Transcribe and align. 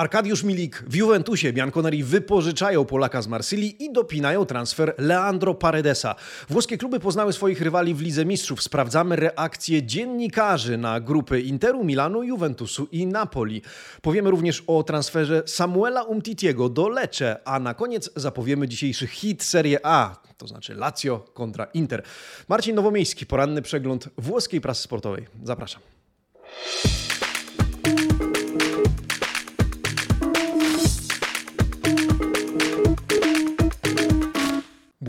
Arkadiusz 0.00 0.42
Milik 0.42 0.82
w 0.86 0.94
Juventusie, 0.94 1.52
Bianconeri 1.52 2.04
wypożyczają 2.04 2.84
Polaka 2.84 3.22
z 3.22 3.28
Marsylii 3.28 3.84
i 3.84 3.92
dopinają 3.92 4.44
transfer 4.44 4.94
Leandro 4.98 5.54
Paredesa. 5.54 6.14
Włoskie 6.48 6.78
kluby 6.78 7.00
poznały 7.00 7.32
swoich 7.32 7.60
rywali 7.60 7.94
w 7.94 8.00
Lidze 8.00 8.24
Mistrzów. 8.24 8.62
Sprawdzamy 8.62 9.16
reakcje 9.16 9.82
dziennikarzy 9.82 10.78
na 10.78 11.00
grupy 11.00 11.40
Interu, 11.40 11.84
Milanu, 11.84 12.22
Juventusu 12.22 12.88
i 12.92 13.06
Napoli. 13.06 13.62
Powiemy 14.02 14.30
również 14.30 14.64
o 14.66 14.82
transferze 14.82 15.42
Samuela 15.46 16.02
Umtitiego 16.02 16.68
do 16.68 16.88
Lecce, 16.88 17.36
a 17.44 17.60
na 17.60 17.74
koniec 17.74 18.10
zapowiemy 18.16 18.68
dzisiejszy 18.68 19.06
hit 19.06 19.42
Serie 19.42 19.78
A, 19.82 20.16
to 20.38 20.46
znaczy 20.46 20.74
Lazio 20.74 21.18
kontra 21.34 21.64
Inter. 21.64 22.02
Marcin 22.48 22.74
Nowomiejski, 22.74 23.26
poranny 23.26 23.62
przegląd 23.62 24.08
włoskiej 24.18 24.60
prasy 24.60 24.82
sportowej. 24.82 25.26
Zapraszam. 25.44 25.82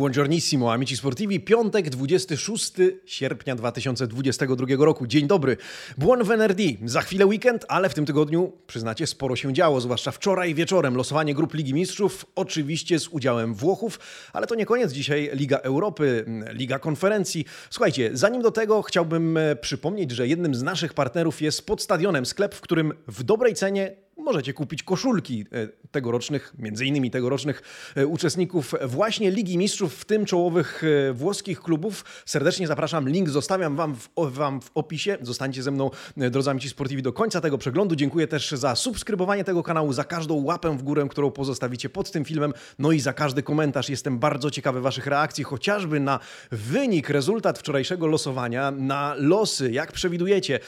Buongiornissimo, 0.01 0.73
amici 0.73 0.97
sportivi. 0.97 1.39
Piątek, 1.39 1.89
26 1.89 2.73
sierpnia 3.05 3.55
2022 3.55 4.85
roku. 4.85 5.07
Dzień 5.07 5.27
dobry. 5.27 5.57
Buon 5.97 6.23
venerdì. 6.23 6.77
Za 6.85 7.01
chwilę 7.01 7.25
weekend, 7.25 7.65
ale 7.67 7.89
w 7.89 7.93
tym 7.93 8.05
tygodniu, 8.05 8.51
przyznacie, 8.67 9.07
sporo 9.07 9.35
się 9.35 9.53
działo, 9.53 9.81
zwłaszcza 9.81 10.11
wczoraj 10.11 10.55
wieczorem. 10.55 10.95
Losowanie 10.95 11.35
grup 11.35 11.53
Ligi 11.53 11.73
Mistrzów, 11.73 12.25
oczywiście 12.35 12.99
z 12.99 13.07
udziałem 13.07 13.53
Włochów, 13.53 13.99
ale 14.33 14.47
to 14.47 14.55
nie 14.55 14.65
koniec 14.65 14.91
dzisiaj. 14.91 15.29
Liga 15.33 15.57
Europy, 15.57 16.25
Liga 16.51 16.79
Konferencji. 16.79 17.45
Słuchajcie, 17.69 18.09
zanim 18.13 18.41
do 18.41 18.51
tego 18.51 18.81
chciałbym 18.81 19.37
e, 19.37 19.55
przypomnieć, 19.55 20.11
że 20.11 20.27
jednym 20.27 20.55
z 20.55 20.63
naszych 20.63 20.93
partnerów 20.93 21.41
jest 21.41 21.65
pod 21.65 21.81
stadionem 21.81 22.25
sklep, 22.25 22.55
w 22.55 22.61
którym 22.61 22.93
w 23.07 23.23
dobrej 23.23 23.53
cenie 23.53 23.95
możecie 24.21 24.53
kupić 24.53 24.83
koszulki 24.83 25.45
e, 25.51 25.67
tegorocznych, 25.91 26.53
między 26.57 26.85
innymi 26.85 27.11
tegorocznych 27.11 27.61
e, 27.95 28.07
uczestników 28.07 28.73
właśnie 28.85 29.31
Ligi 29.31 29.57
Mistrzów, 29.57 29.95
w 29.95 30.05
tym 30.05 30.25
czołowych 30.25 30.83
e, 31.09 31.13
włoskich 31.13 31.61
klubów. 31.61 32.05
Serdecznie 32.25 32.67
zapraszam, 32.67 33.09
link 33.09 33.29
zostawiam 33.29 33.75
wam 33.75 33.95
w, 33.95 34.09
wam 34.17 34.61
w 34.61 34.71
opisie. 34.75 35.17
Zostańcie 35.21 35.63
ze 35.63 35.71
mną, 35.71 35.89
drodzy 36.17 36.49
amici 36.49 36.69
sportivi, 36.69 37.01
do 37.01 37.13
końca 37.13 37.41
tego 37.41 37.57
przeglądu. 37.57 37.95
Dziękuję 37.95 38.27
też 38.27 38.51
za 38.51 38.75
subskrybowanie 38.75 39.43
tego 39.43 39.63
kanału, 39.63 39.93
za 39.93 40.03
każdą 40.03 40.43
łapę 40.43 40.77
w 40.77 40.83
górę, 40.83 41.07
którą 41.09 41.31
pozostawicie 41.31 41.89
pod 41.89 42.11
tym 42.11 42.25
filmem, 42.25 42.53
no 42.79 42.91
i 42.91 42.99
za 42.99 43.13
każdy 43.13 43.43
komentarz. 43.43 43.89
Jestem 43.89 44.19
bardzo 44.19 44.51
ciekawy 44.51 44.81
waszych 44.81 45.07
reakcji, 45.07 45.43
chociażby 45.43 45.99
na 45.99 46.19
wynik, 46.51 47.09
rezultat 47.09 47.59
wczorajszego 47.59 48.07
losowania, 48.07 48.71
na 48.71 49.15
losy, 49.17 49.71
jak 49.71 49.91
przewidujecie 49.91 50.59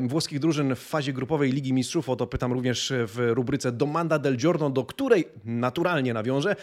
włoskich 0.00 0.38
drużyn 0.38 0.74
w 0.74 0.78
fazie 0.78 1.12
grupowej 1.12 1.52
Ligi 1.52 1.72
Mistrzów. 1.72 2.08
O 2.08 2.16
to 2.16 2.26
pytam 2.26 2.52
również 2.52 2.92
w 3.06 3.30
rubryce 3.34 3.72
Domanda 3.72 4.18
del 4.18 4.36
Giorno, 4.36 4.70
do 4.70 4.84
której 4.84 5.28
naturalnie 5.44 6.14
nawiążę. 6.14 6.56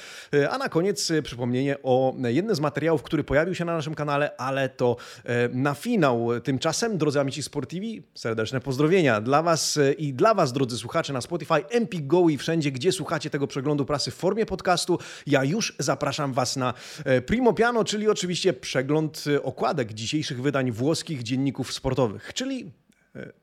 A 0.50 0.58
na 0.58 0.70
koniec 0.70 1.12
przypomnienie 1.24 1.78
o 1.84 2.16
jednym 2.24 2.56
z 2.56 2.60
materiałów, 2.60 3.04
który 3.04 3.24
pojawił 3.24 3.56
się 3.56 3.66
na 3.66 3.74
naszym 3.74 3.96
kanale, 3.96 4.38
ale 4.38 4.70
to 4.70 4.96
e, 5.26 5.50
na 5.50 5.74
finał. 5.74 6.30
Tymczasem, 6.44 6.98
drodzy 6.98 7.20
amici 7.20 7.44
sportivi, 7.44 8.04
serdeczne 8.14 8.60
pozdrowienia 8.60 9.22
dla 9.22 9.44
Was 9.44 9.80
i 9.98 10.14
dla 10.14 10.34
Was, 10.34 10.54
drodzy 10.54 10.78
słuchacze 10.78 11.14
na 11.14 11.22
Spotify, 11.22 11.68
Empik 11.70 12.08
Go 12.08 12.30
i 12.30 12.38
wszędzie, 12.38 12.72
gdzie 12.72 12.92
słuchacie 12.92 13.30
tego 13.30 13.48
przeglądu 13.48 13.86
prasy 13.86 14.12
w 14.12 14.16
formie 14.16 14.46
podcastu. 14.46 15.00
Ja 15.28 15.44
już 15.44 15.76
zapraszam 15.80 16.34
Was 16.34 16.56
na 16.56 16.74
e, 17.06 17.22
Primo 17.22 17.54
Piano, 17.54 17.84
czyli 17.84 18.10
oczywiście 18.10 18.54
przegląd 18.54 19.26
okładek 19.44 19.94
dzisiejszych 19.94 20.42
wydań 20.42 20.72
włoskich 20.72 21.24
dzienników 21.24 21.74
sportowych, 21.74 22.34
czyli 22.34 22.66
E, 22.66 22.83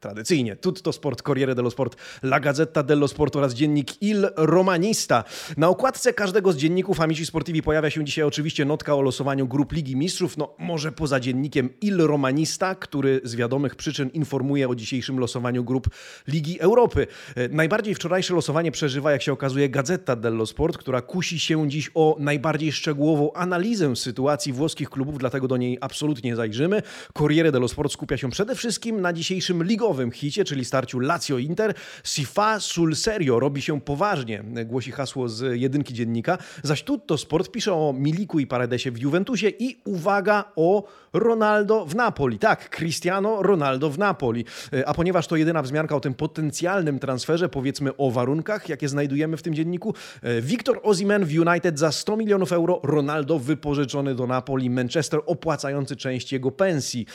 tradycyjnie. 0.01 0.57
Tutto 0.57 0.93
Sport, 0.93 1.23
Corriere 1.23 1.55
dello 1.55 1.71
Sport, 1.71 1.97
La 2.23 2.41
Gazzetta 2.41 2.83
dello 2.83 3.09
Sport 3.09 3.37
oraz 3.37 3.55
dziennik 3.55 4.03
Il 4.03 4.29
Romanista. 4.37 5.25
Na 5.57 5.69
okładce 5.69 6.13
każdego 6.13 6.53
z 6.53 6.57
dzienników 6.57 7.01
Amici 7.01 7.27
Sportivi 7.27 7.63
pojawia 7.63 7.91
się 7.91 8.05
dzisiaj 8.05 8.25
oczywiście 8.25 8.65
notka 8.65 8.95
o 8.95 9.01
losowaniu 9.01 9.47
grup 9.49 9.73
Ligi 9.73 9.97
Mistrzów, 9.97 10.37
no 10.37 10.55
może 10.59 10.93
poza 10.93 11.21
dziennikiem 11.21 11.71
Il 11.81 11.97
Romanista, 11.97 12.75
który 12.75 13.21
z 13.25 13.35
wiadomych 13.35 13.77
przyczyn 13.77 14.09
informuje 14.09 14.69
o 14.69 14.75
dzisiejszym 14.75 15.19
losowaniu 15.19 15.65
grup 15.65 15.89
Ligi 16.29 16.61
Europy. 16.61 17.07
E, 17.37 17.49
najbardziej 17.49 17.95
wczorajsze 17.95 18.35
losowanie 18.35 18.73
przeżywa, 18.73 19.13
jak 19.13 19.23
się 19.23 19.33
okazuje, 19.33 19.69
Gazeta 19.69 20.17
dello 20.17 20.47
Sport, 20.47 20.79
która 20.79 21.03
kusi 21.03 21.41
się 21.41 21.69
dziś 21.69 21.91
o 21.95 22.17
najbardziej 22.19 22.73
szczegółową 22.73 23.33
analizę 23.33 23.97
sytuacji 23.97 24.53
włoskich 24.53 24.91
klubów, 24.91 25.19
dlatego 25.19 25.49
do 25.49 25.57
niej 25.57 25.79
absolutnie 25.81 26.37
zajrzymy. 26.37 26.83
Corriere 27.19 27.53
dello 27.53 27.69
Sport 27.69 27.93
skupia 27.93 28.17
się 28.17 28.31
przede 28.31 28.55
wszystkim 28.55 29.01
na 29.01 29.13
dzisiejszym 29.13 29.60
ligowym 29.63 30.11
hicie, 30.11 30.45
czyli 30.45 30.65
starciu 30.65 30.99
Lazio-Inter, 30.99 31.75
si 32.05 32.25
fa 32.25 32.61
sul 32.61 32.97
serio, 32.97 33.41
robi 33.41 33.63
się 33.63 33.81
poważnie, 33.81 34.45
głosi 34.67 34.93
hasło 34.93 35.29
z 35.29 35.61
jedynki 35.61 35.95
dziennika, 35.95 36.39
zaś 36.63 36.83
Tutto 36.83 37.19
Sport 37.19 37.51
pisze 37.51 37.73
o 37.73 37.93
Miliku 37.93 38.39
i 38.39 38.47
Paredesie 38.47 38.91
w 38.91 38.99
Juventusie 38.99 39.49
i 39.59 39.77
uwaga 39.85 40.45
o 40.57 40.85
Ronaldo 41.13 41.87
w 41.87 41.95
Napoli. 41.95 42.39
Tak, 42.39 42.71
Cristiano 42.71 43.43
Ronaldo 43.43 43.91
w 43.91 43.99
Napoli. 43.99 44.45
A 44.87 44.95
ponieważ 44.95 45.27
to 45.27 45.37
jedyna 45.37 45.63
wzmianka 45.63 45.97
o 45.97 46.01
tym 46.01 46.15
potencjalnym 46.15 46.99
transferze, 46.99 47.49
powiedzmy 47.49 47.97
o 47.97 48.11
warunkach, 48.11 48.69
jakie 48.69 48.89
znajdujemy 48.89 49.37
w 49.37 49.43
tym 49.43 49.55
dzienniku, 49.55 49.95
Victor 50.43 50.81
Osimhen 50.83 51.25
w 51.25 51.39
United 51.39 51.79
za 51.79 51.93
100 51.93 52.17
milionów 52.17 52.53
euro, 52.53 52.81
Ronaldo 52.83 53.39
wypożyczony 53.39 54.15
do 54.15 54.27
Napoli, 54.27 54.71
Manchester 54.71 55.21
opłacający 55.27 55.97
część 55.97 56.33
jego 56.33 56.51
pensji. 56.51 57.07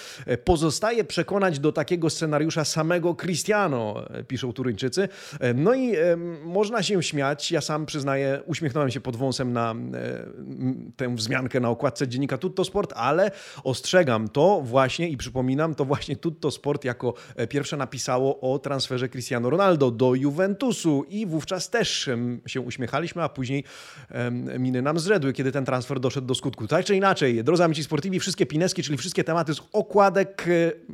Pozostaje 0.44 1.03
przekonać 1.03 1.59
do 1.59 1.72
takiego 1.72 2.09
scenariusza, 2.09 2.34
scenariusza 2.35 2.66
samego 2.66 3.16
Cristiano, 3.16 4.09
e, 4.09 4.23
piszą 4.23 4.53
Turyńczycy. 4.53 5.09
E, 5.40 5.53
no 5.53 5.73
i 5.73 5.96
e, 5.96 6.18
można 6.44 6.84
się 6.84 7.03
śmiać. 7.03 7.51
Ja 7.51 7.62
sam 7.62 7.85
przyznaję, 7.85 8.41
uśmiechnąłem 8.46 8.91
się 8.91 9.01
pod 9.01 9.16
wąsem 9.16 9.53
na 9.53 9.75
tę 10.97 11.16
wzmiankę 11.16 11.59
na 11.59 11.69
okładce 11.69 12.07
dziennika 12.07 12.38
Tutto 12.38 12.63
Sport, 12.66 12.94
ale 12.96 13.31
ostrzegam 13.63 14.28
to 14.28 14.62
właśnie 14.62 15.09
i 15.09 15.18
przypominam, 15.18 15.75
to 15.75 15.85
właśnie 15.85 16.16
Tutto 16.16 16.51
Sport 16.51 16.84
jako 16.85 17.13
pierwsze 17.50 17.78
napisało 17.78 18.53
o 18.53 18.59
transferze 18.59 19.09
Cristiano 19.09 19.50
Ronaldo 19.50 19.91
do 19.91 20.16
Juventusu 20.16 21.06
i 21.09 21.25
wówczas 21.25 21.69
też 21.69 22.09
się 22.46 22.62
uśmiechaliśmy, 22.62 23.23
a 23.23 23.29
później 23.29 23.63
miny 24.59 24.81
nam 24.81 25.00
zredły, 25.00 25.34
kiedy 25.34 25.52
ten 25.52 25.66
transfer 25.66 26.00
doszedł 26.00 26.28
do 26.28 26.35
skutku. 26.35 26.67
Tak 26.67 26.85
czy 26.85 26.96
inaczej, 26.96 27.44
drodzy 27.44 27.63
amici 27.63 27.84
sportivi, 27.84 28.19
wszystkie 28.19 28.46
pineski, 28.46 28.84
czyli 28.84 28.97
wszystkie 28.97 29.23
tematy 29.23 29.53
z 29.53 29.62
okładek 29.73 30.46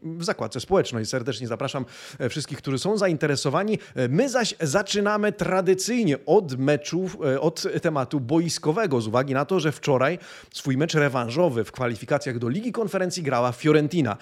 w 0.03 0.23
zakładce 0.23 0.59
społecznej. 0.59 1.05
Serdecznie 1.05 1.30
serdecznie 1.31 1.47
zapraszam 1.47 1.85
e, 2.19 2.29
wszystkich, 2.29 2.57
którzy 2.57 2.79
są 2.79 2.97
zainteresowani. 2.97 3.79
E, 3.95 4.07
my 4.07 4.29
zaś 4.29 4.55
zaczynamy 4.61 5.31
tradycyjnie 5.31 6.17
od 6.25 6.57
meczu, 6.57 7.09
e, 7.25 7.41
od 7.41 7.63
tematu 7.81 8.19
boiskowego, 8.19 9.01
z 9.01 9.07
uwagi 9.07 9.33
na 9.33 9.45
to, 9.45 9.59
że 9.59 9.71
wczoraj 9.71 10.19
swój 10.53 10.77
mecz 10.77 10.93
rewanżowy 10.93 11.63
w 11.63 11.71
kwalifikacjach 11.71 12.39
do 12.39 12.49
Ligi 12.49 12.71
Konferencji 12.71 13.23
grała 13.23 13.51
Fiorentina. 13.51 14.17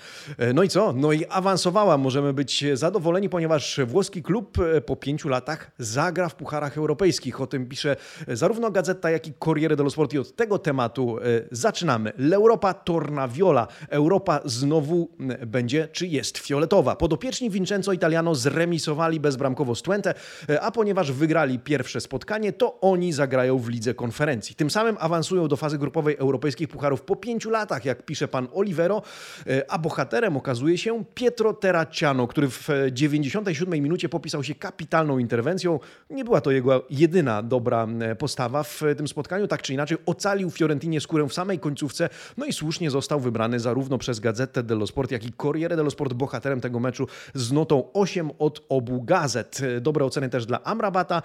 No 0.53 0.64
i 0.64 0.69
co? 0.69 0.94
No 0.94 1.12
i 1.12 1.25
awansowała. 1.25 1.98
Możemy 1.98 2.34
być 2.34 2.66
zadowoleni, 2.74 3.30
ponieważ 3.30 3.80
włoski 3.88 4.24
klub 4.24 4.58
po 4.86 4.96
pięciu 4.96 5.30
latach 5.30 5.72
zagra 5.80 6.30
w 6.30 6.36
pucharach 6.36 6.78
europejskich. 6.78 7.42
O 7.42 7.48
tym 7.48 7.66
pisze 7.66 7.96
zarówno 8.28 8.72
Gazeta, 8.72 9.09
jak 9.09 9.28
i 9.28 9.34
Corriere 9.46 9.75
dello 9.75 9.90
Sport 9.90 10.14
i 10.14 10.18
od 10.18 10.36
tego 10.36 10.59
tematu 10.59 11.18
zaczynamy. 11.52 12.14
L'Europa 12.18 12.74
torna 12.74 13.28
viola. 13.28 13.68
Europa 13.90 14.42
znowu 14.46 15.09
będzie, 15.48 15.88
czy 15.88 16.08
jest 16.08 16.38
fioletowa. 16.38 16.96
Podopieczni 17.00 17.50
Vincenzo 17.50 17.94
Italiano 17.94 18.36
zremisowali 18.36 19.20
bezbramkowo 19.20 19.76
z 19.76 19.82
Twente, 19.82 20.14
e, 20.50 20.62
a 20.62 20.72
ponieważ 20.72 21.12
wygrali 21.12 21.60
pierwsze 21.60 22.02
spotkanie, 22.02 22.54
to 22.54 22.82
oni 22.82 23.14
zagrają 23.14 23.58
w 23.58 23.70
lidze 23.70 23.94
konferencji. 23.94 24.56
Tym 24.56 24.70
samym 24.70 24.98
awansują 25.00 25.48
do 25.48 25.58
fazy 25.58 25.78
grupowej 25.78 26.16
europejskich 26.18 26.68
pucharów 26.68 27.02
po 27.02 27.16
pięciu 27.16 27.50
latach, 27.50 27.86
jak 27.86 28.06
pisze 28.06 28.28
pan 28.28 28.48
Olivero, 28.54 29.02
e, 29.48 29.72
a 29.72 29.78
bohaterem 29.78 30.38
okazuje 30.38 30.78
się 30.78 31.04
Pietro 31.14 31.54
Terracciano, 31.54 32.28
który 32.28 32.50
w 32.50 32.70
97 32.92 33.81
minucie 33.81 34.10
popisał 34.10 34.44
się 34.44 34.56
kapitalną 34.56 35.18
interwencją. 35.18 35.80
Nie 36.10 36.25
była 36.25 36.42
to 36.42 36.52
jego 36.52 36.86
jedyna 36.90 37.44
dobra 37.44 37.88
e, 38.00 38.16
postawa 38.16 38.63
w 38.63 38.81
tym 38.98 39.07
spotkaniu, 39.07 39.48
tak 39.48 39.62
czy 39.62 39.74
inaczej 39.74 39.98
ocalił 40.06 40.50
Fiorentinie 40.50 41.02
skórę 41.02 41.28
w 41.28 41.34
samej 41.34 41.60
końcówce, 41.60 42.10
no 42.38 42.45
i 42.45 42.54
słusznie 42.54 42.92
został 42.92 43.19
wybrany 43.19 43.60
zarówno 43.60 43.98
przez 43.98 44.19
Gazetę 44.19 44.63
dello 44.63 44.88
Sport, 44.88 45.12
jak 45.12 45.25
i 45.25 45.34
Corriere 45.42 45.75
dello 45.75 45.92
Sport 45.92 46.13
bohaterem 46.13 46.62
tego 46.62 46.79
meczu 46.80 47.00
meczu 47.00 47.08
z 47.34 47.52
notą 47.52 47.94
8 47.94 48.31
od 48.40 48.66
obu 48.70 49.02
gazet. 49.02 49.62
Dobre 49.81 50.06
oceny 50.06 50.30
też 50.30 50.46
dla 50.46 50.64
Amrabata, 50.64 51.22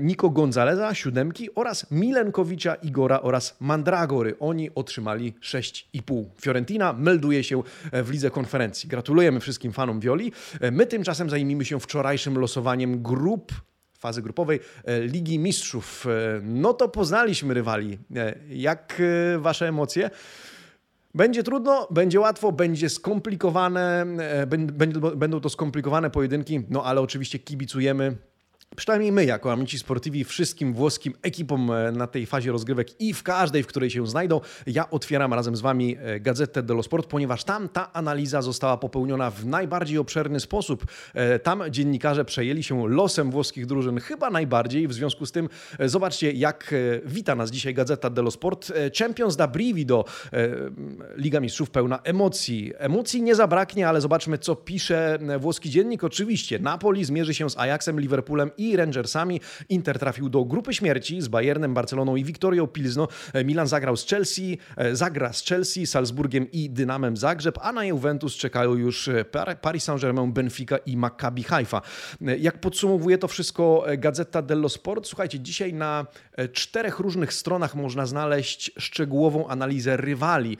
Niko 0.00 0.30
Gonzaleza, 0.30 0.94
siódemki 0.94 1.54
oraz 1.54 1.90
Milenkowicza, 1.90 2.74
Igora 2.74 3.20
oraz 3.20 3.56
Mandragory. 3.60 4.34
Oni 4.40 4.70
otrzymali 4.74 5.34
6,5. 5.42 6.24
Fiorentina 6.40 6.92
melduje 6.92 7.44
się 7.44 7.62
w 7.92 8.10
lidze 8.10 8.30
konferencji. 8.30 8.88
Gratulujemy 8.88 9.40
wszystkim 9.40 9.72
fanom 9.72 10.00
Violi. 10.00 10.32
My 10.72 10.86
tymczasem 10.86 11.30
zajmijmy 11.30 11.64
się 11.64 11.80
wczorajszym 11.80 12.38
losowaniem 12.38 13.02
grup 13.02 13.52
fazy 13.98 14.22
grupowej 14.22 14.60
Ligi 15.00 15.38
Mistrzów. 15.38 16.06
No 16.42 16.74
to 16.74 16.88
poznaliśmy 16.88 17.54
rywali. 17.54 17.98
Jak 18.48 19.02
wasze 19.38 19.68
emocje? 19.68 20.10
Będzie 21.14 21.42
trudno, 21.42 21.88
będzie 21.90 22.20
łatwo, 22.20 22.52
będzie 22.52 22.88
skomplikowane, 22.88 24.06
e, 24.18 24.46
będą 25.16 25.40
to 25.40 25.48
skomplikowane 25.48 26.10
pojedynki, 26.10 26.64
no 26.70 26.84
ale 26.84 27.00
oczywiście 27.00 27.38
kibicujemy 27.38 28.16
Przynajmniej 28.76 29.12
my, 29.12 29.24
jako 29.24 29.52
Amici 29.52 29.78
Sportivi, 29.78 30.24
wszystkim 30.24 30.74
włoskim 30.74 31.14
ekipom 31.22 31.70
e, 31.70 31.92
na 31.92 32.06
tej 32.06 32.26
fazie 32.26 32.52
rozgrywek 32.52 33.00
i 33.00 33.14
w 33.14 33.22
każdej, 33.22 33.62
w 33.62 33.66
której 33.66 33.90
się 33.90 34.06
znajdą, 34.06 34.40
ja 34.66 34.90
otwieram 34.90 35.34
razem 35.34 35.56
z 35.56 35.60
Wami 35.60 35.96
e, 36.00 36.20
Gazetę 36.20 36.62
dello 36.62 36.82
Sport, 36.82 37.06
ponieważ 37.06 37.44
tam 37.44 37.68
ta 37.68 37.92
analiza 37.92 38.42
została 38.42 38.76
popełniona 38.76 39.30
w 39.30 39.46
najbardziej 39.46 39.98
obszerny 39.98 40.40
sposób. 40.40 40.86
E, 41.14 41.38
tam 41.38 41.62
dziennikarze 41.70 42.24
przejęli 42.24 42.62
się 42.62 42.88
losem 42.88 43.30
włoskich 43.30 43.66
drużyn 43.66 44.00
chyba 44.00 44.30
najbardziej. 44.30 44.88
W 44.88 44.92
związku 44.92 45.26
z 45.26 45.32
tym 45.32 45.48
zobaczcie, 45.80 46.32
jak 46.32 46.74
wita 47.04 47.34
nas 47.34 47.50
dzisiaj 47.50 47.74
Gazeta 47.74 48.10
dello 48.10 48.30
Sport. 48.30 48.72
Champions 48.98 49.36
da 49.36 49.48
Brivido, 49.48 50.04
Liga 51.16 51.40
Mistrzów 51.40 51.70
pełna 51.70 51.98
emocji. 52.04 52.72
Emocji 52.78 53.22
nie 53.22 53.34
zabraknie, 53.34 53.88
ale 53.88 54.00
zobaczmy, 54.00 54.38
co 54.38 54.56
pisze 54.56 55.18
włoski 55.38 55.70
dziennik. 55.70 56.04
Oczywiście 56.04 56.58
Napoli 56.58 57.04
zmierzy 57.04 57.34
się 57.34 57.50
z 57.50 57.58
Ajaxem, 57.58 58.00
Liverpoolem 58.00 58.50
i 58.58 58.61
Rangersami. 58.76 59.40
Inter 59.68 59.98
trafił 59.98 60.28
do 60.28 60.44
grupy 60.44 60.74
śmierci 60.74 61.22
z 61.22 61.28
Bayernem, 61.28 61.74
Barceloną 61.74 62.16
i 62.16 62.24
Wiktorią 62.24 62.66
Pilzno. 62.66 63.08
E, 63.32 63.44
Milan 63.44 63.68
zagrał 63.68 63.96
z 63.96 64.06
Chelsea, 64.06 64.58
e, 64.76 64.96
zagra 64.96 65.32
z 65.32 65.44
Chelsea, 65.44 65.86
Salzburgiem 65.86 66.50
i 66.52 66.70
Dynamem 66.70 67.16
Zagrzeb, 67.16 67.58
a 67.62 67.72
na 67.72 67.84
Juventus 67.84 68.34
czekają 68.34 68.74
już 68.74 69.08
e, 69.08 69.24
Paris 69.60 69.84
Saint-Germain, 69.84 70.32
Benfica 70.32 70.76
i 70.76 70.96
Maccabi 70.96 71.42
Haifa. 71.42 71.82
Jak 72.20 72.60
podsumowuje 72.60 73.18
to 73.18 73.28
wszystko 73.28 73.84
Gazeta 73.98 74.42
dello 74.42 74.68
Sport? 74.68 75.06
Słuchajcie, 75.06 75.40
dzisiaj 75.40 75.74
na 75.74 76.06
czterech 76.52 76.98
różnych 76.98 77.32
stronach 77.32 77.74
można 77.74 78.06
znaleźć 78.06 78.72
szczegółową 78.78 79.48
analizę 79.48 79.96
rywali 79.96 80.56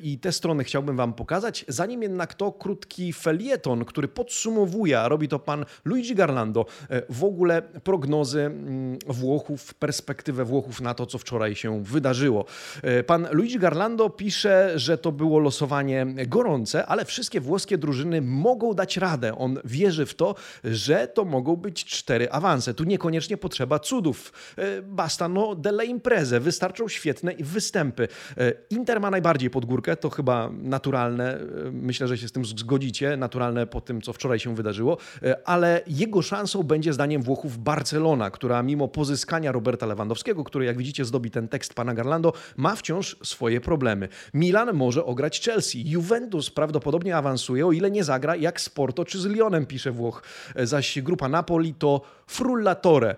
i 0.00 0.18
te 0.18 0.32
strony 0.32 0.64
chciałbym 0.64 0.96
Wam 0.96 1.12
pokazać. 1.14 1.64
Zanim 1.68 2.02
jednak 2.02 2.34
to 2.34 2.52
krótki 2.52 3.12
felieton, 3.12 3.84
który 3.84 4.08
podsumowuje, 4.08 5.00
a 5.00 5.08
robi 5.08 5.28
to 5.28 5.38
pan 5.38 5.64
Luigi 5.84 6.14
Garlando, 6.14 6.66
w 7.08 7.24
ogóle 7.24 7.45
prognozy 7.84 8.40
mm, 8.40 8.98
Włochów, 9.06 9.74
perspektywę 9.74 10.44
Włochów 10.44 10.80
na 10.80 10.94
to, 10.94 11.06
co 11.06 11.18
wczoraj 11.18 11.54
się 11.54 11.84
wydarzyło. 11.84 12.44
E, 12.82 13.02
pan 13.02 13.28
Luigi 13.30 13.58
Garlando 13.58 14.10
pisze, 14.10 14.72
że 14.76 14.98
to 14.98 15.12
było 15.12 15.38
losowanie 15.38 16.06
gorące, 16.26 16.86
ale 16.86 17.04
wszystkie 17.04 17.40
włoskie 17.40 17.78
drużyny 17.78 18.22
mogą 18.22 18.74
dać 18.74 18.96
radę. 18.96 19.38
On 19.38 19.58
wierzy 19.64 20.06
w 20.06 20.14
to, 20.14 20.34
że 20.64 21.08
to 21.08 21.24
mogą 21.24 21.56
być 21.56 21.84
cztery 21.84 22.30
awanse. 22.30 22.74
Tu 22.74 22.84
niekoniecznie 22.84 23.36
potrzeba 23.36 23.78
cudów. 23.78 24.32
E, 24.58 24.82
basta 24.82 25.28
no 25.28 25.54
delle 25.54 25.84
impreze, 25.84 26.40
wystarczą 26.40 26.88
świetne 26.88 27.34
występy. 27.40 28.08
E, 28.38 28.52
Inter 28.70 29.00
ma 29.00 29.10
najbardziej 29.10 29.50
pod 29.50 29.64
górkę, 29.64 29.96
to 29.96 30.10
chyba 30.10 30.50
naturalne. 30.62 31.38
Myślę, 31.72 32.08
że 32.08 32.18
się 32.18 32.28
z 32.28 32.32
tym 32.32 32.44
zgodzicie, 32.44 33.16
naturalne 33.16 33.66
po 33.66 33.80
tym, 33.80 34.02
co 34.02 34.12
wczoraj 34.12 34.38
się 34.38 34.54
wydarzyło, 34.54 34.96
ale 35.44 35.80
jego 35.86 36.22
szansą 36.22 36.62
będzie 36.62 36.92
zdaniem 36.92 37.22
Włochów 37.22 37.35
Włochów 37.36 37.58
Barcelona, 37.58 38.30
która 38.30 38.62
mimo 38.62 38.88
pozyskania 38.88 39.52
Roberta 39.52 39.86
Lewandowskiego, 39.86 40.44
który 40.44 40.64
jak 40.64 40.78
widzicie 40.78 41.04
zdobi 41.04 41.30
ten 41.30 41.48
tekst 41.48 41.74
pana 41.74 41.94
Garlando, 41.94 42.32
ma 42.56 42.76
wciąż 42.76 43.16
swoje 43.22 43.60
problemy. 43.60 44.08
Milan 44.34 44.72
może 44.72 45.04
ograć 45.04 45.40
Chelsea. 45.40 45.90
Juventus 45.90 46.50
prawdopodobnie 46.50 47.16
awansuje, 47.16 47.66
o 47.66 47.72
ile 47.72 47.90
nie 47.90 48.04
zagra 48.04 48.36
jak 48.36 48.60
Porto 48.74 49.04
czy 49.04 49.18
z 49.18 49.24
Lyonem, 49.24 49.66
pisze 49.66 49.92
Włoch. 49.92 50.22
Zaś 50.56 51.00
grupa 51.00 51.28
Napoli 51.28 51.74
to 51.74 52.00
frullatore, 52.26 53.16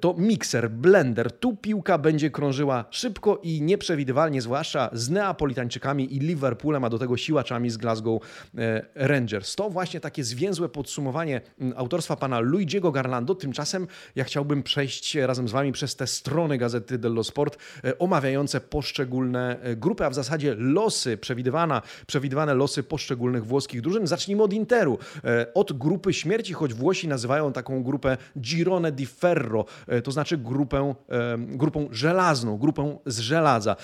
to 0.00 0.14
mikser, 0.18 0.70
blender. 0.70 1.32
Tu 1.32 1.56
piłka 1.56 1.98
będzie 1.98 2.30
krążyła 2.30 2.84
szybko 2.90 3.40
i 3.42 3.62
nieprzewidywalnie, 3.62 4.42
zwłaszcza 4.42 4.90
z 4.92 5.10
Neapolitańczykami 5.10 6.16
i 6.16 6.18
Liverpoolem, 6.18 6.84
a 6.84 6.90
do 6.90 6.98
tego 6.98 7.16
siłaczami 7.16 7.70
z 7.70 7.76
Glasgow 7.76 8.22
e, 8.58 8.82
Rangers. 8.94 9.54
To 9.54 9.70
właśnie 9.70 10.00
takie 10.00 10.24
zwięzłe 10.24 10.68
podsumowanie 10.68 11.40
autorstwa 11.76 12.16
pana 12.16 12.40
Luigiego 12.40 12.92
Garlando. 12.92 13.34
Tymczasem 13.34 13.86
ja 14.16 14.24
chciałbym 14.24 14.62
przejść 14.62 15.14
razem 15.14 15.48
z 15.48 15.52
Wami 15.52 15.72
przez 15.72 15.96
te 15.96 16.06
strony 16.06 16.58
gazety 16.58 16.98
dello 16.98 17.24
Sport, 17.24 17.58
e, 17.84 17.98
omawiające 17.98 18.60
poszczególne 18.60 19.60
e, 19.60 19.76
grupy, 19.76 20.04
a 20.04 20.10
w 20.10 20.14
zasadzie 20.14 20.54
losy, 20.58 21.16
przewidywana, 21.16 21.82
przewidywane 22.06 22.54
losy 22.54 22.82
poszczególnych 22.82 23.46
włoskich 23.46 23.80
drużyn. 23.80 24.06
Zacznijmy 24.06 24.42
od 24.42 24.52
Interu, 24.52 24.98
od 25.54 25.72
grupy 25.72 26.12
śmierci, 26.12 26.52
choć 26.52 26.74
Włosi 26.74 27.08
nazywają 27.08 27.52
taką 27.52 27.82
grupę 27.82 28.16
Girone 28.46 28.92
di 28.92 29.06
Ferro, 29.06 29.64
to 30.04 30.12
znaczy 30.12 30.38
grupę, 30.38 30.94
grupą 31.36 31.88
żelazną, 31.90 32.58
grupą 32.58 32.98
z 33.06 33.18
żelaza. 33.18 33.76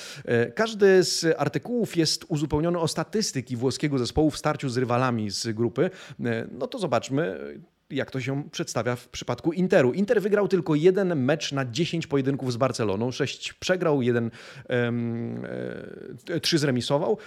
Każdy 0.54 1.04
z 1.04 1.26
artykułów 1.38 1.96
jest 1.96 2.24
uzupełniony 2.28 2.78
o 2.78 2.88
statystyki 2.88 3.56
włoskiego 3.56 3.98
zespołu 3.98 4.30
w 4.30 4.38
starciu 4.38 4.68
z 4.68 4.76
rywalami 4.76 5.30
z 5.30 5.48
grupy. 5.48 5.90
No 6.50 6.66
to 6.66 6.78
zobaczmy, 6.78 7.38
jak 7.92 8.10
to 8.10 8.20
się 8.20 8.42
przedstawia 8.50 8.96
w 8.96 9.08
przypadku 9.08 9.52
Interu. 9.52 9.92
Inter 9.92 10.22
wygrał 10.22 10.48
tylko 10.48 10.74
jeden 10.74 11.24
mecz 11.24 11.52
na 11.52 11.64
10 11.64 12.06
pojedynków 12.06 12.52
z 12.52 12.56
Barceloną, 12.56 13.12
6 13.12 13.52
przegrał, 13.52 14.02
jeden, 14.02 14.30
um, 14.68 15.44
e, 16.30 16.40
3 16.40 16.58
zremisował. 16.58 17.18